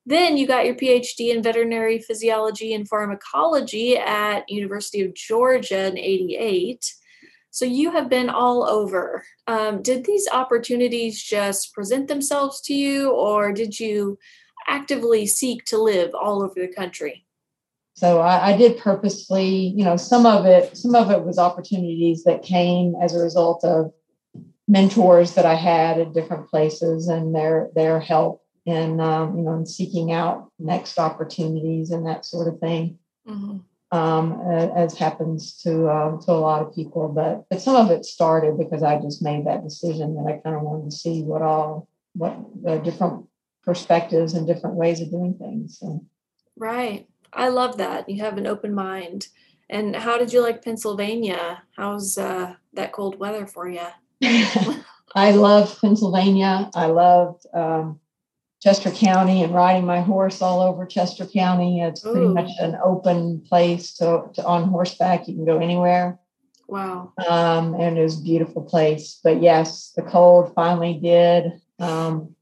then 0.06 0.38
you 0.38 0.48
got 0.48 0.66
your 0.66 0.76
PhD 0.76 1.34
in 1.34 1.44
veterinary 1.44 2.00
physiology 2.00 2.74
and 2.74 2.88
pharmacology 2.88 3.98
at 3.98 4.50
University 4.50 5.02
of 5.02 5.14
Georgia 5.14 5.88
in 5.88 5.98
88 5.98 6.94
so 7.52 7.66
you 7.66 7.92
have 7.92 8.10
been 8.10 8.30
all 8.30 8.64
over. 8.64 9.26
Um, 9.48 9.82
did 9.82 10.06
these 10.06 10.28
opportunities 10.32 11.22
just 11.22 11.74
present 11.74 12.08
themselves 12.08 12.62
to 12.62 12.74
you 12.74 13.12
or 13.12 13.52
did 13.52 13.80
you 13.80 14.20
actively 14.68 15.26
seek 15.26 15.66
to 15.66 15.82
live 15.82 16.14
all 16.14 16.44
over 16.44 16.54
the 16.56 16.68
country 16.68 17.26
so 18.00 18.22
I, 18.22 18.52
I, 18.52 18.58
did 18.58 18.78
purposely, 18.78 19.74
you 19.76 19.84
know, 19.84 19.98
some 19.98 20.26
of 20.26 20.46
it, 20.46 20.78
some 20.78 20.96
of 20.96 21.12
it 21.12 21.26
was 21.26 21.38
opportunities 21.38 22.24
that 22.24 22.44
came 22.44 22.96
as 23.02 23.14
a 23.14 23.20
result 23.20 23.66
of 23.66 23.92
mentors 24.70 25.34
that 25.34 25.46
I 25.46 25.56
had 25.56 26.00
at 26.00 26.14
different 26.14 26.50
places 26.50 27.10
and 27.10 27.36
their 27.36 27.70
their 27.76 28.00
help 28.00 28.42
in, 28.66 29.02
um, 29.02 29.38
you 29.38 29.44
know, 29.44 29.54
in 29.56 29.66
seeking 29.66 30.14
out 30.14 30.50
next 30.60 30.98
opportunities 30.98 31.92
and 31.92 32.08
that 32.08 32.24
sort 32.24 32.48
of 32.48 32.62
thing. 32.62 33.00
Mm-hmm. 33.28 33.58
Um, 33.92 34.40
as 34.78 34.96
happens 34.96 35.58
to 35.64 35.90
um, 35.90 36.22
to 36.22 36.32
a 36.32 36.34
lot 36.34 36.62
of 36.62 36.74
people, 36.74 37.10
but 37.10 37.50
but 37.50 37.60
some 37.60 37.76
of 37.76 37.92
it 37.92 38.06
started 38.06 38.58
because 38.58 38.82
I 38.82 39.02
just 39.02 39.22
made 39.22 39.46
that 39.46 39.64
decision 39.64 40.16
that 40.16 40.32
I 40.32 40.38
kind 40.38 40.56
of 40.56 40.62
wanted 40.62 40.92
to 40.92 40.96
see 40.96 41.24
what 41.24 41.42
all 41.42 41.90
what 42.14 42.38
the 42.64 42.78
different 42.78 43.26
perspectives 43.64 44.36
and 44.36 44.48
different 44.48 44.78
ways 44.78 45.02
of 45.02 45.12
doing 45.12 45.34
things. 45.34 45.80
So. 45.80 46.06
Right. 46.56 47.08
I 47.34 47.50
love 47.50 47.78
that. 47.78 48.10
You 48.10 48.24
have 48.24 48.38
an 48.38 48.48
open 48.48 48.74
mind. 48.74 49.28
And 49.70 49.96
how 49.96 50.18
did 50.18 50.34
you 50.34 50.42
like 50.42 50.64
Pennsylvania? 50.64 51.64
How's 51.76 52.18
uh, 52.18 52.56
that 52.74 52.92
cold 52.92 53.20
weather 53.20 53.46
for 53.46 53.70
you? 53.70 53.86
I 55.16 55.32
love 55.32 55.80
Pennsylvania. 55.80 56.70
I 56.74 56.88
love 56.88 57.40
um, 57.54 58.00
Chester 58.62 58.92
County 58.92 59.44
and 59.44 59.54
riding 59.54 59.86
my 59.86 60.02
horse 60.02 60.42
all 60.42 60.62
over 60.62 60.86
Chester 60.86 61.26
County. 61.26 61.82
It's 61.82 62.02
pretty 62.02 62.28
much 62.28 62.50
an 62.60 62.78
open 62.84 63.42
place 63.42 63.94
to, 63.96 64.24
to 64.34 64.44
on 64.44 64.70
horseback. 64.70 65.28
You 65.28 65.36
can 65.36 65.46
go 65.46 65.60
anywhere. 65.60 66.20
Wow. 66.68 67.14
Um, 67.28 67.74
and 67.76 67.98
it 67.98 68.04
was 68.04 68.20
a 68.20 68.24
beautiful 68.24 68.62
place. 68.62 69.20
But 69.24 69.42
yes, 69.42 69.92
the 69.96 70.04
cold 70.04 70.54
finally 70.54 70.94
did 70.94 71.60
um, 71.80 72.36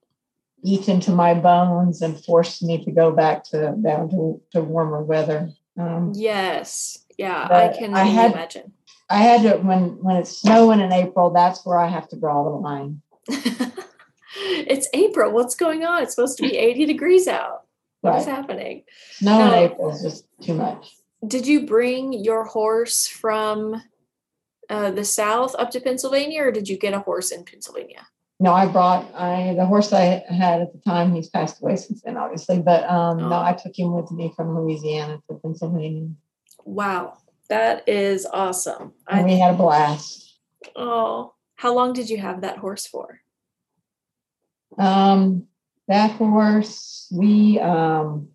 eat 0.63 0.89
into 0.89 1.12
my 1.12 1.34
bones 1.34 2.02
and 2.02 2.24
forced 2.24 2.63
me 2.63 2.84
to 2.84 2.91
go 2.91 3.12
back 3.12 3.43
to 3.46 3.76
down 3.84 4.10
to, 4.10 4.41
to 4.52 4.62
warmer 4.62 5.04
weather. 5.04 5.50
Um, 5.80 6.12
Yes. 6.15 7.00
Yeah, 7.17 7.48
I 7.50 7.76
can 7.78 7.93
I 7.96 8.04
had- 8.04 8.32
imagine. 8.34 8.74
I 9.10 9.17
had 9.20 9.41
to 9.43 9.58
when 9.60 10.04
when 10.04 10.17
it's 10.17 10.41
snowing 10.41 10.82
in 10.82 10.91
April. 10.91 11.30
That's 11.32 11.65
where 11.65 11.78
I 11.80 11.88
have 11.88 12.10
to 12.10 12.20
draw 12.20 12.43
the 12.43 12.50
line. 12.50 13.02
it's 14.36 14.88
April. 14.93 15.32
What's 15.32 15.56
going 15.56 15.84
on? 15.86 16.04
It's 16.04 16.13
supposed 16.15 16.38
to 16.38 16.43
be 16.43 16.58
80 16.58 16.86
degrees 16.86 17.28
out. 17.28 17.63
Right. 18.04 18.24
happening? 18.26 18.84
Snow 19.13 19.41
in 19.41 19.48
No. 19.48 19.54
April 19.56 19.89
is 19.96 20.02
just 20.02 20.26
too 20.41 20.54
much. 20.54 20.93
Did 21.26 21.48
you 21.48 21.65
bring 21.65 22.13
your 22.13 22.43
horse 22.43 23.08
from 23.08 23.82
uh, 24.70 24.91
the 24.91 25.04
south 25.04 25.56
up 25.58 25.72
to 25.72 25.82
Pennsylvania, 25.82 26.43
or 26.43 26.52
did 26.52 26.70
you 26.70 26.78
get 26.78 26.93
a 26.93 27.00
horse 27.00 27.32
in 27.32 27.43
Pennsylvania? 27.43 28.06
No, 28.39 28.54
I 28.54 28.67
brought 28.67 29.12
I 29.15 29.56
the 29.56 29.65
horse 29.65 29.91
I 29.93 30.23
had 30.30 30.62
at 30.62 30.71
the 30.73 30.80
time. 30.80 31.13
He's 31.13 31.30
passed 31.30 31.60
away 31.62 31.76
since 31.76 32.02
then, 32.04 32.17
obviously. 32.17 32.60
But 32.62 32.84
um, 32.89 33.17
no, 33.17 33.34
Oh. 33.34 33.41
I 33.41 33.54
took 33.54 33.78
him 33.78 33.93
with 33.93 34.12
me 34.12 34.32
from 34.36 34.56
Louisiana 34.56 35.19
to 35.30 35.36
Pennsylvania, 35.38 36.10
Wow, 36.65 37.17
that 37.50 37.88
is 37.89 38.26
awesome. 38.32 38.93
and 39.10 39.21
I, 39.21 39.23
we 39.23 39.39
had 39.39 39.56
a 39.56 39.58
blast. 39.58 40.38
oh, 40.76 41.34
how 41.56 41.73
long 41.73 41.93
did 41.93 42.10
you 42.10 42.17
have 42.19 42.41
that 42.41 42.58
horse 42.58 42.86
for? 42.86 43.21
Um, 44.78 45.47
that 45.88 46.12
horse, 46.12 47.08
we 47.12 47.60
um, 47.60 48.28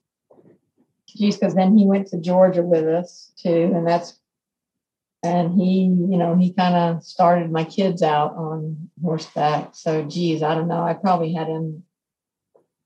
geez, 1.07 1.37
because 1.37 1.55
then 1.55 1.77
he 1.77 1.87
went 1.87 2.09
to 2.09 2.19
Georgia 2.21 2.63
with 2.63 2.85
us 2.87 3.31
too, 3.37 3.71
and 3.75 3.87
that's 3.87 4.19
and 5.23 5.55
he, 5.55 5.83
you 5.85 6.17
know, 6.19 6.35
he 6.37 6.53
kind 6.53 6.75
of 6.75 7.05
started 7.05 7.51
my 7.51 7.65
kids 7.65 8.03
out 8.03 8.35
on 8.35 8.91
horseback. 9.03 9.71
So, 9.75 10.03
geez, 10.05 10.43
I 10.43 10.55
don't 10.55 10.69
know. 10.69 10.83
I 10.83 10.95
probably 10.95 11.33
had 11.33 11.49
him 11.49 11.85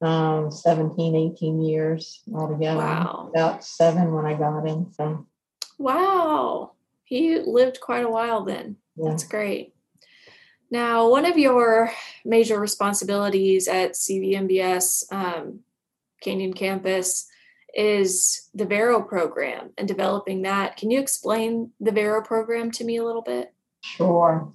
um 0.03 0.51
17 0.51 1.17
18 1.17 1.63
years 1.63 2.21
altogether 2.35 2.77
Wow. 2.81 3.31
about 3.35 3.65
seven 3.65 4.13
when 4.13 4.27
i 4.27 4.35
got 4.35 4.67
him 4.67 4.93
so 4.93 5.27
Wow, 5.79 6.73
he 7.05 7.39
lived 7.39 7.81
quite 7.81 8.05
a 8.05 8.11
while 8.11 8.45
then. 8.45 8.77
yeah 8.97 9.09
That's 9.11 9.25
great. 9.25 9.75
Now, 10.71 11.09
one 11.09 11.25
of 11.27 11.39
your 11.39 11.93
major 12.25 12.59
responsibilities 12.59 13.69
at 13.69 13.93
CVMBS 13.93 15.13
um, 15.13 15.61
Canyon 16.23 16.53
Campus 16.55 17.29
is 17.77 18.49
the 18.55 18.65
Vero 18.65 19.03
program 19.03 19.71
and 19.77 19.87
developing 19.87 20.43
that. 20.43 20.77
Can 20.77 20.91
you 20.91 20.99
explain 20.99 21.71
the 21.79 21.93
Vero 21.93 22.23
program 22.23 22.71
to 22.73 22.85
me 22.85 22.97
a 22.97 23.05
little 23.05 23.23
bit? 23.23 23.53
Sure. 23.83 24.53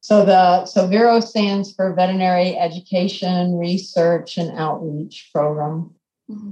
So 0.00 0.24
the 0.24 0.66
so 0.66 0.86
Vero 0.86 1.20
stands 1.20 1.72
for 1.72 1.94
Veterinary 1.94 2.56
Education 2.56 3.56
Research 3.56 4.38
and 4.38 4.56
Outreach 4.58 5.30
Program, 5.32 5.94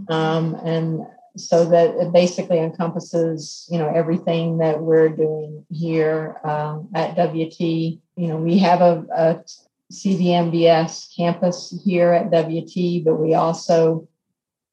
um, 0.08 0.54
and 0.64 1.06
so 1.36 1.64
that 1.66 1.94
it 1.96 2.12
basically 2.12 2.58
encompasses 2.58 3.68
you 3.70 3.78
know 3.78 3.88
everything 3.88 4.58
that 4.58 4.80
we're 4.80 5.08
doing 5.08 5.64
here 5.70 6.36
um, 6.44 6.88
at 6.94 7.16
WT. 7.16 7.60
You 7.60 8.00
know 8.16 8.36
we 8.36 8.58
have 8.58 8.80
a, 8.80 9.04
a 9.16 9.44
CVMBS 9.92 11.16
campus 11.16 11.74
here 11.84 12.12
at 12.12 12.30
WT, 12.30 13.04
but 13.04 13.14
we 13.14 13.34
also 13.34 14.08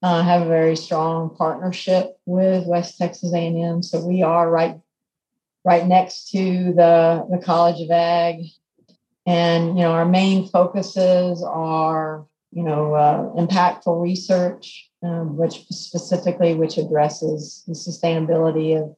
uh, 0.04 0.22
have 0.22 0.42
a 0.42 0.48
very 0.48 0.76
strong 0.76 1.34
partnership 1.34 2.18
with 2.26 2.66
West 2.66 2.98
Texas 2.98 3.32
A&M. 3.32 3.82
So 3.82 4.06
we 4.06 4.22
are 4.22 4.50
right 4.50 4.78
right 5.64 5.86
next 5.86 6.28
to 6.32 6.74
the, 6.74 7.26
the 7.30 7.40
College 7.42 7.80
of 7.80 7.90
Ag. 7.90 8.44
And, 9.26 9.78
you 9.78 9.84
know, 9.84 9.92
our 9.92 10.04
main 10.04 10.46
focuses 10.46 11.42
are, 11.42 12.26
you 12.52 12.62
know, 12.62 12.94
uh, 12.94 13.32
impactful 13.40 14.02
research, 14.02 14.90
um, 15.02 15.38
which 15.38 15.64
specifically, 15.70 16.52
which 16.54 16.76
addresses 16.76 17.64
the 17.66 17.72
sustainability 17.72 18.76
of, 18.76 18.94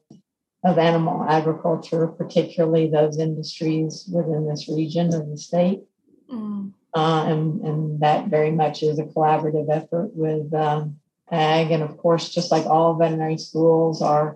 of 0.65 0.77
animal 0.77 1.25
agriculture, 1.29 2.05
particularly 2.07 2.89
those 2.89 3.17
industries 3.17 4.03
within 4.13 4.45
this 4.45 4.67
region 4.67 5.13
of 5.13 5.29
the 5.29 5.37
state. 5.37 5.83
Mm, 6.29 6.73
Uh, 6.97 7.25
and, 7.25 7.61
and 7.61 7.99
that 7.99 8.27
very 8.27 8.49
much 8.49 8.81
is 8.81 8.97
a 8.97 9.03
collaborative 9.03 9.69
effort 9.69 10.09
with 10.15 10.51
um, 10.55 10.97
ag. 11.29 11.69
And 11.69 11.83
of 11.83 11.95
course, 11.97 12.27
just 12.29 12.49
like 12.49 12.65
all 12.65 12.95
veterinary 12.95 13.37
schools 13.37 14.01
are, 14.01 14.35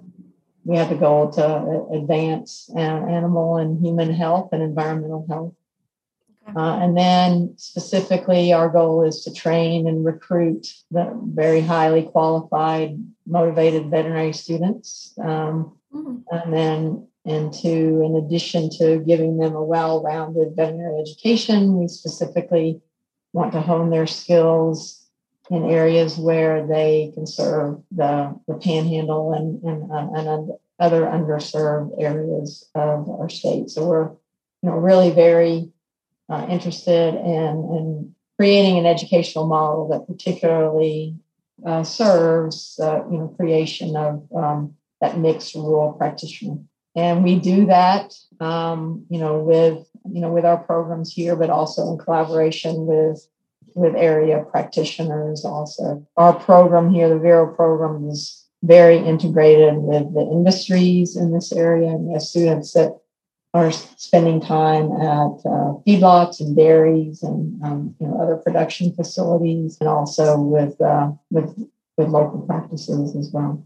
we 0.64 0.78
have 0.78 0.90
the 0.90 0.96
goal 0.96 1.32
to 1.32 1.88
advance 1.92 2.70
animal 2.76 3.58
and 3.58 3.84
human 3.84 4.14
health 4.14 4.50
and 4.52 4.62
environmental 4.62 5.26
health. 5.28 5.56
Okay. 6.48 6.60
Uh, 6.60 6.78
and 6.84 6.96
then 6.96 7.56
specifically, 7.58 8.54
our 8.54 8.70
goal 8.70 9.08
is 9.08 9.24
to 9.24 9.34
train 9.34 9.88
and 9.88 10.06
recruit 10.06 10.68
the 10.92 11.20
very 11.34 11.62
highly 11.62 12.04
qualified, 12.04 12.96
motivated 13.26 13.90
veterinary 13.90 14.34
students. 14.34 15.16
Um, 15.20 15.76
mm, 15.92 16.24
and 16.32 16.54
then 16.54 17.08
and 17.26 17.54
to 17.54 18.02
in 18.04 18.16
addition 18.16 18.70
to 18.70 19.00
giving 19.06 19.38
them 19.38 19.56
a 19.56 19.64
well-rounded 19.64 20.56
veterinary 20.56 21.00
education 21.02 21.78
we 21.78 21.88
specifically 21.88 22.82
want 23.34 23.52
to 23.54 23.62
hone 23.62 23.90
their 23.90 24.08
skills 24.08 25.06
in 25.50 25.70
areas 25.70 26.18
where 26.18 26.66
they 26.66 27.12
can 27.14 27.28
serve 27.28 27.82
the, 27.92 28.34
the 28.48 28.56
panhandle 28.56 29.34
and, 29.34 29.62
and, 29.64 29.92
uh, 29.92 30.08
and 30.16 30.52
other 30.80 31.02
underserved 31.02 31.92
areas 32.02 32.70
of 32.76 33.10
our 33.10 33.30
state 33.30 33.70
so 33.70 33.86
we're 33.86 34.10
you 34.64 34.70
know 34.70 34.78
really 34.78 35.12
very 35.12 35.72
uh, 36.30 36.46
interested 36.50 37.14
in, 37.16 37.54
in 37.76 38.16
creating 38.38 38.80
an 38.80 38.86
educational 38.86 39.46
model 39.46 39.88
that 39.90 40.08
particularly 40.08 41.16
uh, 41.66 41.84
serves 41.84 42.80
uh, 42.82 43.04
you 43.12 43.18
know 43.18 43.28
creation 43.38 43.96
of 43.96 44.28
um, 44.36 44.74
that 45.00 45.18
mixed 45.18 45.54
rural 45.56 45.94
practitioner. 45.94 46.58
And 46.96 47.24
we 47.24 47.40
do 47.40 47.68
that, 47.68 48.14
um, 48.40 49.06
you 49.10 49.20
know, 49.20 49.40
with 49.40 49.88
you 50.12 50.20
know 50.22 50.32
with 50.32 50.46
our 50.46 50.58
programs 50.58 51.14
here, 51.14 51.36
but 51.36 51.50
also 51.50 51.92
in 51.92 51.98
collaboration 51.98 52.86
with 52.86 53.26
with 53.76 53.96
area 53.96 54.44
practitioners. 54.52 55.46
Also, 55.46 56.06
our 56.18 56.34
program 56.34 56.94
here, 56.94 57.08
the 57.08 57.20
Vero 57.20 57.54
program, 57.54 58.10
is 58.10 58.46
very 58.64 58.98
integrated 58.98 59.76
with 59.76 60.14
the 60.14 60.22
industries 60.22 61.16
in 61.16 61.32
this 61.32 61.54
area, 61.54 61.90
and 61.90 62.12
have 62.12 62.22
students 62.22 62.74
that 62.74 63.00
are 63.54 63.72
spending 63.72 64.42
time 64.42 64.92
at 64.94 65.34
uh, 65.46 65.76
feedlots 65.86 66.40
and 66.40 66.56
dairies 66.56 67.22
and 67.24 67.62
um, 67.64 67.96
you 68.00 68.08
know 68.08 68.22
other 68.22 68.36
production 68.36 68.94
facilities, 68.94 69.78
and 69.80 69.88
also 69.88 70.38
with 70.38 70.80
uh, 70.82 71.10
with 71.30 71.56
with 71.98 72.10
local 72.10 72.42
practices 72.42 73.16
as 73.16 73.32
well. 73.32 73.66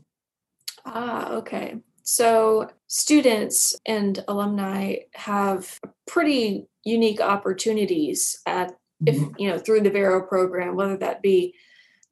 Ah, 0.85 1.33
okay. 1.33 1.77
So 2.05 2.69
students 2.87 3.75
and 3.85 4.23
alumni 4.27 4.97
have 5.15 5.79
pretty 6.07 6.67
unique 6.83 7.19
opportunities 7.19 8.39
at 8.45 8.77
if 9.05 9.17
you 9.37 9.49
know 9.49 9.57
through 9.57 9.81
the 9.81 9.89
Vero 9.89 10.25
program, 10.25 10.75
whether 10.75 10.95
that 10.97 11.21
be 11.21 11.55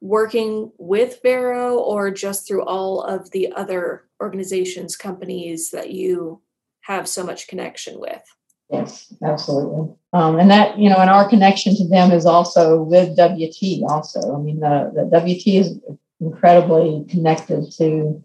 working 0.02 0.72
with 0.78 1.20
Vero 1.24 1.78
or 1.78 2.12
just 2.12 2.46
through 2.46 2.64
all 2.66 3.02
of 3.04 3.32
the 3.32 3.54
other 3.54 4.04
organizations, 4.22 4.98
companies 4.98 5.72
that 5.72 5.92
you 5.92 6.42
have 6.82 7.08
so 7.08 7.24
much 7.24 7.48
connection 7.48 8.00
with. 8.00 8.22
Yes, 8.70 9.14
absolutely. 9.24 9.96
Um, 10.12 10.40
and 10.40 10.52
that, 10.52 10.78
you 10.78 10.90
know, 10.90 10.98
and 10.98 11.10
our 11.10 11.30
connection 11.30 11.76
to 11.78 11.88
them 11.88 12.12
is 12.12 12.26
also 12.26 12.82
with 12.82 13.16
WT 13.18 13.84
also. 13.90 14.36
I 14.36 14.42
mean, 14.42 14.60
the, 14.60 14.92
the 14.94 15.20
WT 15.20 15.48
is 15.48 15.80
incredibly 16.20 17.06
connected 17.08 17.72
to 17.78 18.22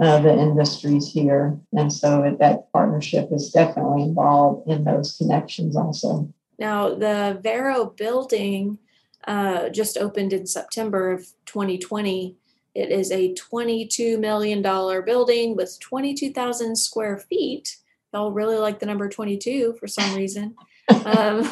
uh, 0.00 0.20
the 0.20 0.32
industries 0.32 1.10
here. 1.12 1.58
And 1.72 1.92
so 1.92 2.36
that 2.38 2.72
partnership 2.72 3.28
is 3.30 3.50
definitely 3.50 4.02
involved 4.02 4.68
in 4.68 4.84
those 4.84 5.16
connections 5.16 5.76
also. 5.76 6.32
Now, 6.58 6.94
the 6.94 7.38
Vero 7.42 7.86
building 7.86 8.78
uh, 9.26 9.68
just 9.68 9.98
opened 9.98 10.32
in 10.32 10.46
September 10.46 11.12
of 11.12 11.26
2020. 11.46 12.36
It 12.74 12.90
is 12.90 13.10
a 13.10 13.34
$22 13.34 14.18
million 14.18 14.62
building 14.62 15.56
with 15.56 15.78
22,000 15.80 16.76
square 16.76 17.18
feet. 17.18 17.76
Y'all 18.12 18.32
really 18.32 18.56
like 18.56 18.78
the 18.78 18.86
number 18.86 19.08
22 19.08 19.76
for 19.78 19.86
some 19.86 20.14
reason. 20.14 20.54
um, 21.04 21.50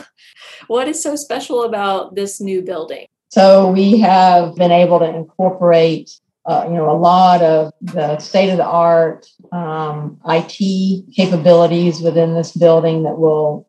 what 0.66 0.88
is 0.88 1.02
so 1.02 1.16
special 1.16 1.64
about 1.64 2.14
this 2.14 2.40
new 2.40 2.62
building? 2.62 3.06
So 3.30 3.70
we 3.70 3.98
have 3.98 4.54
been 4.54 4.72
able 4.72 4.98
to 5.00 5.04
incorporate, 5.04 6.10
uh, 6.48 6.64
you 6.66 6.74
know, 6.74 6.90
a 6.90 6.96
lot 6.96 7.42
of 7.42 7.72
the 7.82 8.18
state 8.18 8.48
of 8.48 8.56
the 8.56 8.64
art 8.64 9.26
um, 9.52 10.18
IT 10.26 11.04
capabilities 11.14 12.00
within 12.00 12.32
this 12.34 12.52
building 12.52 13.02
that 13.02 13.18
will 13.18 13.68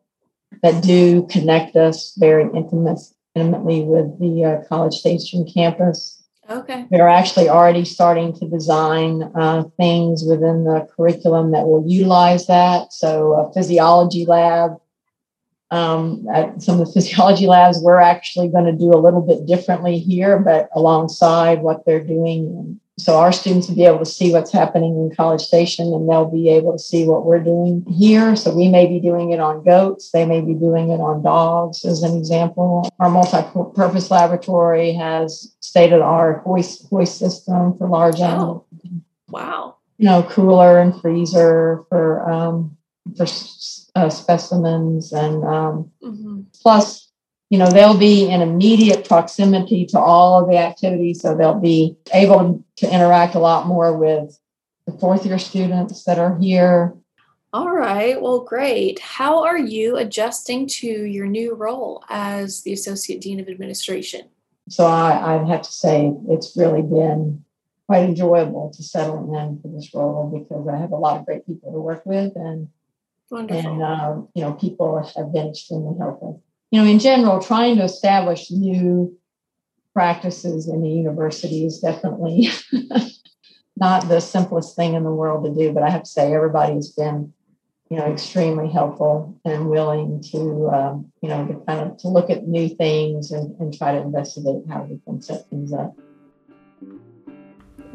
that 0.62 0.82
do 0.82 1.26
connect 1.30 1.76
us 1.76 2.14
very 2.18 2.44
intimate, 2.54 2.98
intimately 3.34 3.82
with 3.82 4.18
the 4.18 4.44
uh, 4.44 4.68
College 4.68 4.94
Station 4.94 5.46
campus. 5.52 6.22
Okay. 6.48 6.86
They're 6.90 7.08
actually 7.08 7.50
already 7.50 7.84
starting 7.84 8.32
to 8.38 8.48
design 8.48 9.30
uh, 9.34 9.64
things 9.76 10.24
within 10.26 10.64
the 10.64 10.88
curriculum 10.96 11.52
that 11.52 11.66
will 11.66 11.84
utilize 11.86 12.46
that. 12.46 12.94
So, 12.94 13.34
a 13.34 13.52
physiology 13.52 14.24
lab. 14.24 14.72
Um, 15.72 16.26
at 16.34 16.60
some 16.62 16.80
of 16.80 16.86
the 16.86 16.92
physiology 17.00 17.46
labs, 17.46 17.80
we're 17.80 18.00
actually 18.00 18.48
going 18.48 18.64
to 18.64 18.72
do 18.72 18.92
a 18.92 18.98
little 18.98 19.20
bit 19.20 19.46
differently 19.46 19.98
here, 19.98 20.38
but 20.38 20.68
alongside 20.74 21.62
what 21.62 21.84
they're 21.86 22.04
doing 22.04 22.80
so 23.00 23.16
our 23.16 23.32
students 23.32 23.68
will 23.68 23.76
be 23.76 23.86
able 23.86 23.98
to 23.98 24.06
see 24.06 24.32
what's 24.32 24.52
happening 24.52 24.94
in 24.94 25.14
College 25.16 25.40
Station 25.40 25.86
and 25.92 26.08
they'll 26.08 26.30
be 26.30 26.50
able 26.50 26.72
to 26.72 26.78
see 26.78 27.06
what 27.06 27.24
we're 27.24 27.42
doing 27.42 27.84
here. 27.88 28.36
So 28.36 28.54
we 28.54 28.68
may 28.68 28.86
be 28.86 29.00
doing 29.00 29.30
it 29.30 29.40
on 29.40 29.64
goats, 29.64 30.10
they 30.10 30.26
may 30.26 30.40
be 30.40 30.54
doing 30.54 30.90
it 30.90 31.00
on 31.00 31.22
dogs, 31.22 31.84
as 31.84 32.02
an 32.02 32.16
example. 32.16 32.88
Our 32.98 33.10
multi-purpose 33.10 34.10
laboratory 34.10 34.92
has 34.92 35.54
state-of-the-art 35.60 36.42
hoist, 36.44 36.88
hoist 36.90 37.18
system 37.18 37.76
for 37.78 37.88
large 37.88 38.20
animals. 38.20 38.66
Oh, 38.86 38.90
wow. 39.28 39.76
You 39.98 40.06
know, 40.06 40.22
cooler 40.22 40.78
and 40.78 40.98
freezer 41.00 41.84
for 41.88 42.30
um, 42.30 42.76
for 43.16 43.26
uh, 43.94 44.10
specimens 44.10 45.12
and 45.12 45.44
um, 45.44 45.90
mm-hmm. 46.02 46.42
plus 46.62 47.10
you 47.48 47.58
know 47.58 47.70
they'll 47.70 47.98
be 47.98 48.28
in 48.28 48.40
immediate 48.40 49.06
proximity 49.06 49.84
to 49.86 49.98
all 49.98 50.42
of 50.42 50.50
the 50.50 50.56
activities 50.56 51.20
so 51.20 51.34
they'll 51.34 51.58
be 51.58 51.96
able 52.14 52.64
to 52.76 52.92
interact 52.92 53.34
a 53.34 53.40
lot 53.40 53.66
more 53.66 53.96
with 53.96 54.38
the 54.86 54.92
fourth 54.92 55.26
year 55.26 55.38
students 55.38 56.04
that 56.04 56.18
are 56.18 56.38
here. 56.38 56.94
All 57.52 57.70
right 57.70 58.20
well 58.20 58.40
great. 58.40 59.00
How 59.00 59.42
are 59.44 59.58
you 59.58 59.96
adjusting 59.96 60.66
to 60.68 60.86
your 60.86 61.26
new 61.26 61.54
role 61.54 62.04
as 62.08 62.62
the 62.62 62.72
associate 62.72 63.20
dean 63.20 63.40
of 63.40 63.48
administration? 63.48 64.28
So 64.68 64.86
I, 64.86 65.34
i'd 65.34 65.48
have 65.48 65.62
to 65.62 65.72
say 65.72 66.12
it's 66.28 66.56
really 66.56 66.82
been 66.82 67.44
quite 67.86 68.04
enjoyable 68.04 68.70
to 68.76 68.84
settle 68.84 69.36
in 69.36 69.60
for 69.60 69.66
this 69.66 69.92
role 69.92 70.30
because 70.30 70.68
i 70.68 70.76
have 70.76 70.92
a 70.92 70.96
lot 70.96 71.18
of 71.18 71.26
great 71.26 71.44
people 71.44 71.72
to 71.72 71.80
work 71.80 72.06
with 72.06 72.36
and 72.36 72.68
Wonderful. 73.30 73.72
and 73.72 73.82
um, 73.82 74.28
you 74.34 74.42
know 74.42 74.52
people 74.54 75.02
have 75.16 75.32
been 75.32 75.48
extremely 75.48 75.96
helpful 75.98 76.42
you 76.70 76.80
know, 76.80 76.88
in 76.88 76.98
general, 76.98 77.40
trying 77.40 77.76
to 77.76 77.84
establish 77.84 78.50
new 78.50 79.16
practices 79.92 80.68
in 80.68 80.82
the 80.82 80.88
university 80.88 81.64
is 81.64 81.80
definitely 81.80 82.48
not 83.76 84.08
the 84.08 84.20
simplest 84.20 84.76
thing 84.76 84.94
in 84.94 85.02
the 85.02 85.10
world 85.10 85.44
to 85.44 85.54
do. 85.54 85.72
But 85.72 85.82
I 85.82 85.90
have 85.90 86.04
to 86.04 86.08
say, 86.08 86.32
everybody's 86.32 86.92
been, 86.92 87.32
you 87.90 87.96
know, 87.96 88.06
extremely 88.06 88.70
helpful 88.70 89.36
and 89.44 89.68
willing 89.68 90.22
to, 90.30 90.70
um, 90.72 91.12
you 91.22 91.28
know, 91.28 91.44
to 91.48 91.54
kind 91.66 91.90
of 91.90 91.96
to 91.98 92.08
look 92.08 92.30
at 92.30 92.46
new 92.46 92.68
things 92.68 93.32
and, 93.32 93.58
and 93.60 93.76
try 93.76 93.92
to 93.92 94.00
investigate 94.00 94.62
how 94.68 94.84
we 94.84 95.00
can 95.04 95.20
set 95.20 95.50
things 95.50 95.72
up. 95.72 95.96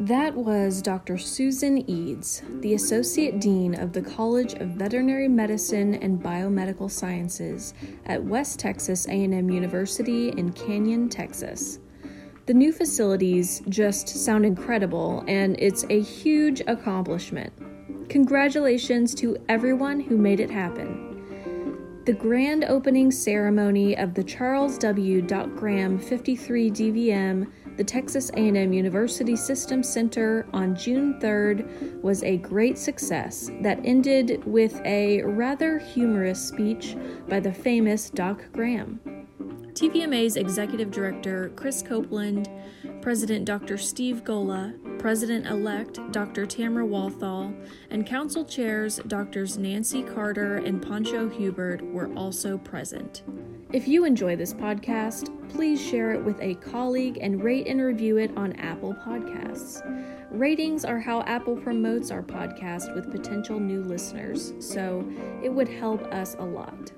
That 0.00 0.34
was 0.34 0.82
Dr. 0.82 1.16
Susan 1.16 1.88
Eads, 1.88 2.42
the 2.60 2.74
Associate 2.74 3.40
Dean 3.40 3.74
of 3.74 3.94
the 3.94 4.02
College 4.02 4.52
of 4.52 4.68
Veterinary 4.68 5.26
Medicine 5.26 5.94
and 5.94 6.22
Biomedical 6.22 6.90
Sciences 6.90 7.72
at 8.04 8.22
West 8.22 8.58
Texas 8.58 9.06
A&M 9.06 9.48
University 9.48 10.28
in 10.28 10.52
Canyon, 10.52 11.08
Texas. 11.08 11.78
The 12.44 12.52
new 12.52 12.72
facilities 12.72 13.62
just 13.70 14.06
sound 14.06 14.44
incredible 14.44 15.24
and 15.26 15.56
it's 15.58 15.86
a 15.88 16.02
huge 16.02 16.60
accomplishment. 16.66 17.50
Congratulations 18.10 19.14
to 19.14 19.38
everyone 19.48 19.98
who 19.98 20.18
made 20.18 20.40
it 20.40 20.50
happen. 20.50 22.02
The 22.04 22.12
grand 22.12 22.64
opening 22.64 23.10
ceremony 23.10 23.96
of 23.96 24.12
the 24.12 24.22
Charles 24.22 24.76
W. 24.78 25.22
Graham 25.22 25.98
53 25.98 26.70
DVM 26.70 27.50
the 27.76 27.84
Texas 27.84 28.30
A&M 28.30 28.72
University 28.72 29.36
System 29.36 29.82
Center 29.82 30.46
on 30.52 30.74
June 30.74 31.20
3rd 31.20 32.02
was 32.02 32.22
a 32.22 32.38
great 32.38 32.78
success 32.78 33.50
that 33.60 33.78
ended 33.84 34.42
with 34.46 34.80
a 34.84 35.22
rather 35.22 35.78
humorous 35.78 36.42
speech 36.42 36.96
by 37.28 37.38
the 37.38 37.52
famous 37.52 38.08
Doc 38.08 38.44
Graham. 38.52 38.98
TVMA's 39.74 40.36
executive 40.36 40.90
director, 40.90 41.52
Chris 41.54 41.82
Copeland, 41.82 42.48
President 43.02 43.44
Dr. 43.44 43.76
Steve 43.76 44.24
Gola, 44.24 44.72
President 44.98 45.46
elect 45.46 46.00
Dr. 46.12 46.46
Tamara 46.46 46.86
Walthall, 46.86 47.54
and 47.90 48.06
Council 48.06 48.44
chairs 48.44 48.98
Drs. 49.06 49.58
Nancy 49.58 50.02
Carter 50.02 50.56
and 50.56 50.80
Pancho 50.80 51.28
Hubert 51.28 51.82
were 51.82 52.10
also 52.14 52.56
present. 52.56 53.22
If 53.72 53.88
you 53.88 54.04
enjoy 54.04 54.36
this 54.36 54.54
podcast, 54.54 55.28
please 55.48 55.84
share 55.84 56.12
it 56.12 56.22
with 56.22 56.40
a 56.40 56.54
colleague 56.54 57.18
and 57.20 57.42
rate 57.42 57.66
and 57.66 57.82
review 57.82 58.16
it 58.16 58.30
on 58.36 58.52
Apple 58.52 58.94
Podcasts. 58.94 59.82
Ratings 60.30 60.84
are 60.84 61.00
how 61.00 61.22
Apple 61.22 61.56
promotes 61.56 62.12
our 62.12 62.22
podcast 62.22 62.94
with 62.94 63.10
potential 63.10 63.58
new 63.58 63.82
listeners, 63.82 64.54
so 64.60 65.04
it 65.42 65.48
would 65.48 65.68
help 65.68 66.00
us 66.14 66.36
a 66.38 66.44
lot. 66.44 66.92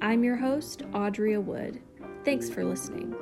I'm 0.00 0.24
your 0.24 0.36
host, 0.36 0.90
Audria 0.92 1.42
Wood. 1.42 1.82
Thanks 2.24 2.48
for 2.48 2.64
listening. 2.64 3.14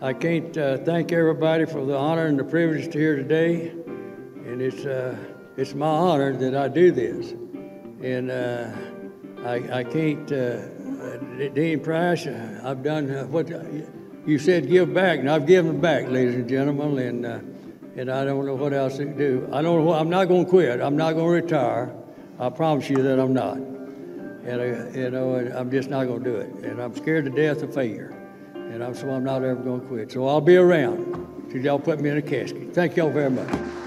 I 0.00 0.12
can't 0.12 0.56
uh, 0.56 0.78
thank 0.78 1.10
everybody 1.10 1.64
for 1.64 1.84
the 1.84 1.96
honor 1.96 2.26
and 2.26 2.38
the 2.38 2.44
privilege 2.44 2.92
to 2.92 2.98
here 2.98 3.16
today, 3.16 3.70
and 4.46 4.62
it's 4.62 4.84
uh, 4.84 5.16
it's 5.56 5.74
my 5.74 5.86
honor 5.86 6.36
that 6.36 6.54
I 6.54 6.68
do 6.68 6.92
this 6.92 7.34
and 8.04 8.30
uh, 8.30 8.70
I, 9.44 9.80
I 9.80 9.84
can't. 9.84 10.30
Uh, 10.30 10.68
Dean 11.54 11.80
Price, 11.80 12.26
uh, 12.26 12.60
I've 12.62 12.82
done 12.82 13.10
uh, 13.10 13.24
what 13.24 13.48
you 14.26 14.38
said, 14.38 14.68
give 14.68 14.92
back, 14.92 15.18
and 15.18 15.30
I've 15.30 15.46
given 15.46 15.80
back, 15.80 16.08
ladies 16.08 16.34
and 16.34 16.48
gentlemen, 16.48 16.98
and 16.98 17.26
uh, 17.26 17.38
and 17.96 18.10
I 18.10 18.24
don't 18.24 18.44
know 18.46 18.54
what 18.54 18.72
else 18.72 18.98
to 18.98 19.06
do. 19.06 19.48
I 19.52 19.62
don't. 19.62 19.84
Know, 19.84 19.92
I'm 19.94 20.10
not 20.10 20.26
going 20.26 20.44
to 20.44 20.50
quit. 20.50 20.80
I'm 20.80 20.96
not 20.96 21.14
going 21.14 21.26
to 21.26 21.46
retire. 21.46 21.94
I 22.38 22.50
promise 22.50 22.90
you 22.90 23.02
that 23.02 23.18
I'm 23.18 23.32
not. 23.32 23.56
And 23.56 24.60
uh, 24.60 24.98
you 24.98 25.10
know, 25.10 25.36
I'm 25.56 25.70
just 25.70 25.88
not 25.88 26.06
going 26.06 26.22
to 26.22 26.30
do 26.30 26.36
it. 26.36 26.48
And 26.64 26.80
I'm 26.80 26.94
scared 26.94 27.24
to 27.24 27.30
death 27.30 27.62
of 27.62 27.74
failure, 27.74 28.14
and 28.54 28.84
I'm 28.84 28.94
so 28.94 29.10
I'm 29.10 29.24
not 29.24 29.42
ever 29.42 29.56
going 29.56 29.80
to 29.80 29.86
quit. 29.86 30.12
So 30.12 30.28
I'll 30.28 30.42
be 30.42 30.56
around 30.56 31.48
till 31.50 31.62
y'all 31.62 31.78
put 31.78 32.00
me 32.00 32.10
in 32.10 32.18
a 32.18 32.22
casket. 32.22 32.74
Thank 32.74 32.96
y'all 32.96 33.10
very 33.10 33.30
much. 33.30 33.83